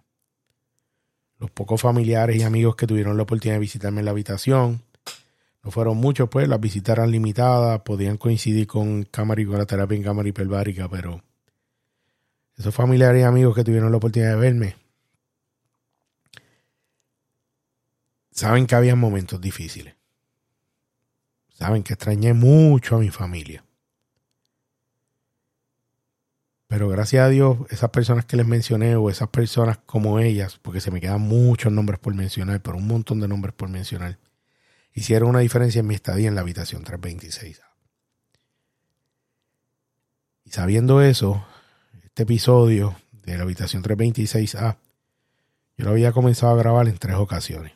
[1.38, 4.82] Los pocos familiares y amigos que tuvieron la oportunidad de visitarme en la habitación,
[5.62, 9.66] no fueron muchos, pues las visitas eran limitadas, podían coincidir con cámara y con la
[9.66, 11.22] terapia en cámara hiperbárica, pero
[12.56, 14.76] esos familiares y amigos que tuvieron la oportunidad de verme,
[18.30, 19.94] saben que había momentos difíciles.
[21.48, 23.64] Saben que extrañé mucho a mi familia.
[26.68, 30.80] Pero gracias a Dios, esas personas que les mencioné o esas personas como ellas, porque
[30.80, 34.18] se me quedan muchos nombres por mencionar, pero un montón de nombres por mencionar,
[34.92, 37.62] hicieron una diferencia en mi estadía en la habitación 326A.
[40.44, 41.46] Y sabiendo eso,
[42.16, 44.78] este episodio de la habitación 326A,
[45.76, 47.74] yo lo había comenzado a grabar en tres ocasiones.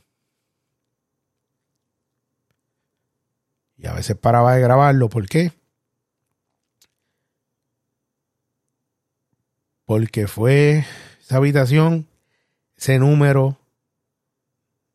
[3.77, 5.53] Y a veces paraba de grabarlo, ¿por qué?
[9.85, 10.87] porque fue
[11.21, 12.07] esa habitación,
[12.77, 13.59] ese número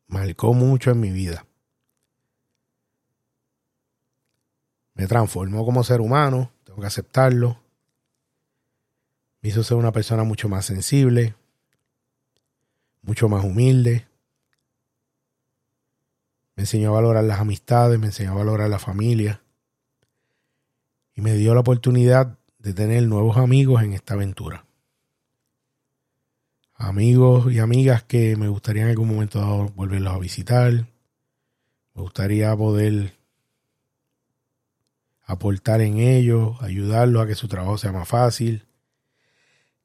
[0.08, 1.46] marcó mucho en mi vida.
[4.94, 7.65] Me transformó como ser humano, tengo que aceptarlo.
[9.46, 11.36] Me hizo ser una persona mucho más sensible,
[13.02, 14.08] mucho más humilde.
[16.56, 19.40] Me enseñó a valorar las amistades, me enseñó a valorar la familia.
[21.14, 24.66] Y me dio la oportunidad de tener nuevos amigos en esta aventura
[26.74, 30.72] amigos y amigas que me gustaría en algún momento volverlos a visitar.
[31.94, 33.14] Me gustaría poder
[35.22, 38.65] aportar en ellos, ayudarlos a que su trabajo sea más fácil,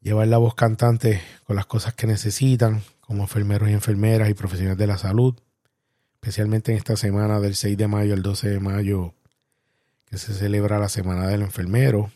[0.02, 4.78] llevar la voz cantante con las cosas que necesitan, como enfermeros y enfermeras y profesionales
[4.78, 5.36] de la salud,
[6.16, 9.14] especialmente en esta semana del 6 de mayo al 12 de mayo,
[10.06, 12.12] que se celebra la Semana del Enfermero.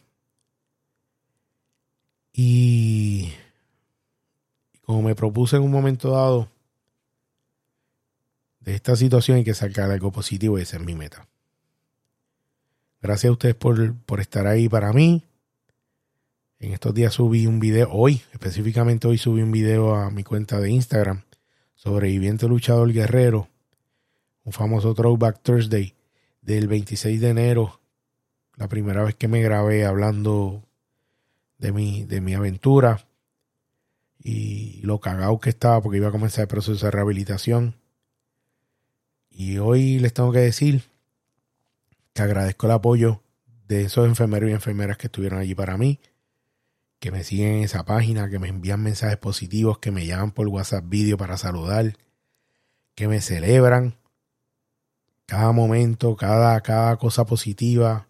[2.34, 3.32] Y
[4.82, 6.50] como me propuse en un momento dado,
[8.60, 11.28] de esta situación hay que sacar algo positivo esa es mi meta.
[13.02, 15.24] Gracias a ustedes por, por estar ahí para mí.
[16.66, 20.60] En estos días subí un video, hoy, específicamente hoy subí un video a mi cuenta
[20.60, 21.22] de Instagram,
[21.76, 23.48] sobreviviente luchador guerrero,
[24.44, 25.94] un famoso Throwback Thursday
[26.42, 27.82] del 26 de enero,
[28.56, 30.64] la primera vez que me grabé hablando
[31.60, 33.06] de mi, de mi aventura
[34.18, 37.76] y lo cagado que estaba porque iba a comenzar el proceso de rehabilitación.
[39.30, 40.82] Y hoy les tengo que decir
[42.14, 43.22] que agradezco el apoyo
[43.68, 46.00] de esos enfermeros y enfermeras que estuvieron allí para mí,
[47.06, 50.48] que me siguen en esa página, que me envían mensajes positivos, que me llaman por
[50.48, 51.96] WhatsApp vídeo para saludar,
[52.96, 53.94] que me celebran
[55.28, 58.08] cada momento, cada, cada cosa positiva.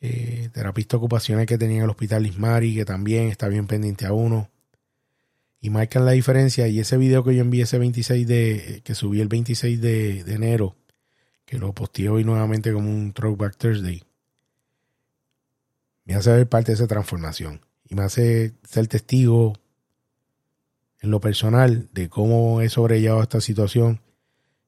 [0.00, 4.12] Eh, terapista ocupacional que tenía en el hospital Ismari, que también está bien pendiente a
[4.12, 4.50] uno
[5.60, 6.66] y marcan la diferencia.
[6.66, 10.74] Y ese video que yo envié ese 26 de, que subí el 26 de, enero,
[11.44, 14.02] que lo posteé hoy nuevamente como un Throwback Thursday,
[16.06, 19.54] me hace ver parte de esa transformación y me hace ser testigo
[21.00, 24.00] en lo personal de cómo he sobrellevado esta situación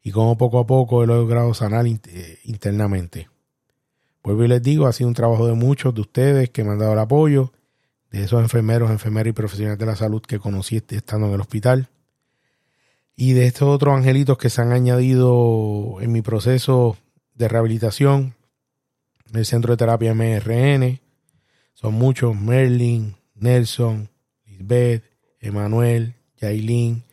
[0.03, 3.29] y cómo poco a poco he logrado sanar eh, internamente.
[4.23, 6.79] Vuelvo y les digo, ha sido un trabajo de muchos de ustedes que me han
[6.79, 7.53] dado el apoyo,
[8.11, 11.89] de esos enfermeros, enfermeras y profesionales de la salud que conocí estando en el hospital.
[13.15, 16.97] Y de estos otros angelitos que se han añadido en mi proceso
[17.35, 18.35] de rehabilitación,
[19.31, 21.01] en el centro de terapia MRN,
[21.77, 24.09] son muchos, Merlin, Nelson,
[24.47, 25.05] Lisbeth,
[25.41, 27.05] Emanuel, Yailin,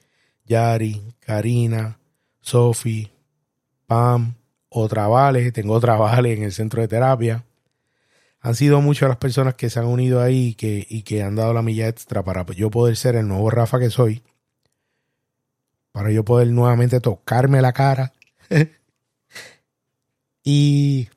[0.45, 1.99] Yari, Karina,
[2.39, 3.11] Sophie,
[3.85, 4.35] Pam,
[4.69, 7.43] otra Vale, tengo otra Vale en el centro de terapia.
[8.39, 11.35] Han sido muchas las personas que se han unido ahí y que, y que han
[11.35, 14.23] dado la milla extra para yo poder ser el nuevo Rafa que soy.
[15.91, 18.13] Para yo poder nuevamente tocarme la cara.
[20.45, 21.09] y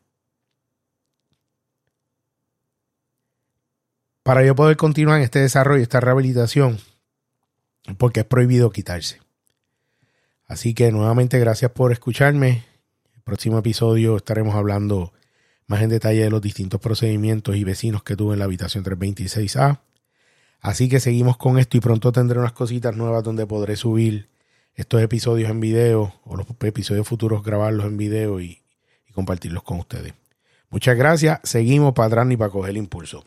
[4.26, 6.80] para yo poder continuar en este desarrollo, esta rehabilitación,
[7.96, 9.20] porque es prohibido quitarse.
[10.46, 12.64] Así que nuevamente gracias por escucharme.
[13.14, 15.12] El próximo episodio estaremos hablando
[15.68, 19.78] más en detalle de los distintos procedimientos y vecinos que tuve en la habitación 326A.
[20.60, 24.28] Así que seguimos con esto y pronto tendré unas cositas nuevas donde podré subir
[24.74, 28.60] estos episodios en video o los episodios futuros grabarlos en video y,
[29.14, 30.14] compartirlos con ustedes.
[30.68, 31.38] Muchas gracias.
[31.44, 33.22] Seguimos para atrás y para coger el impulso.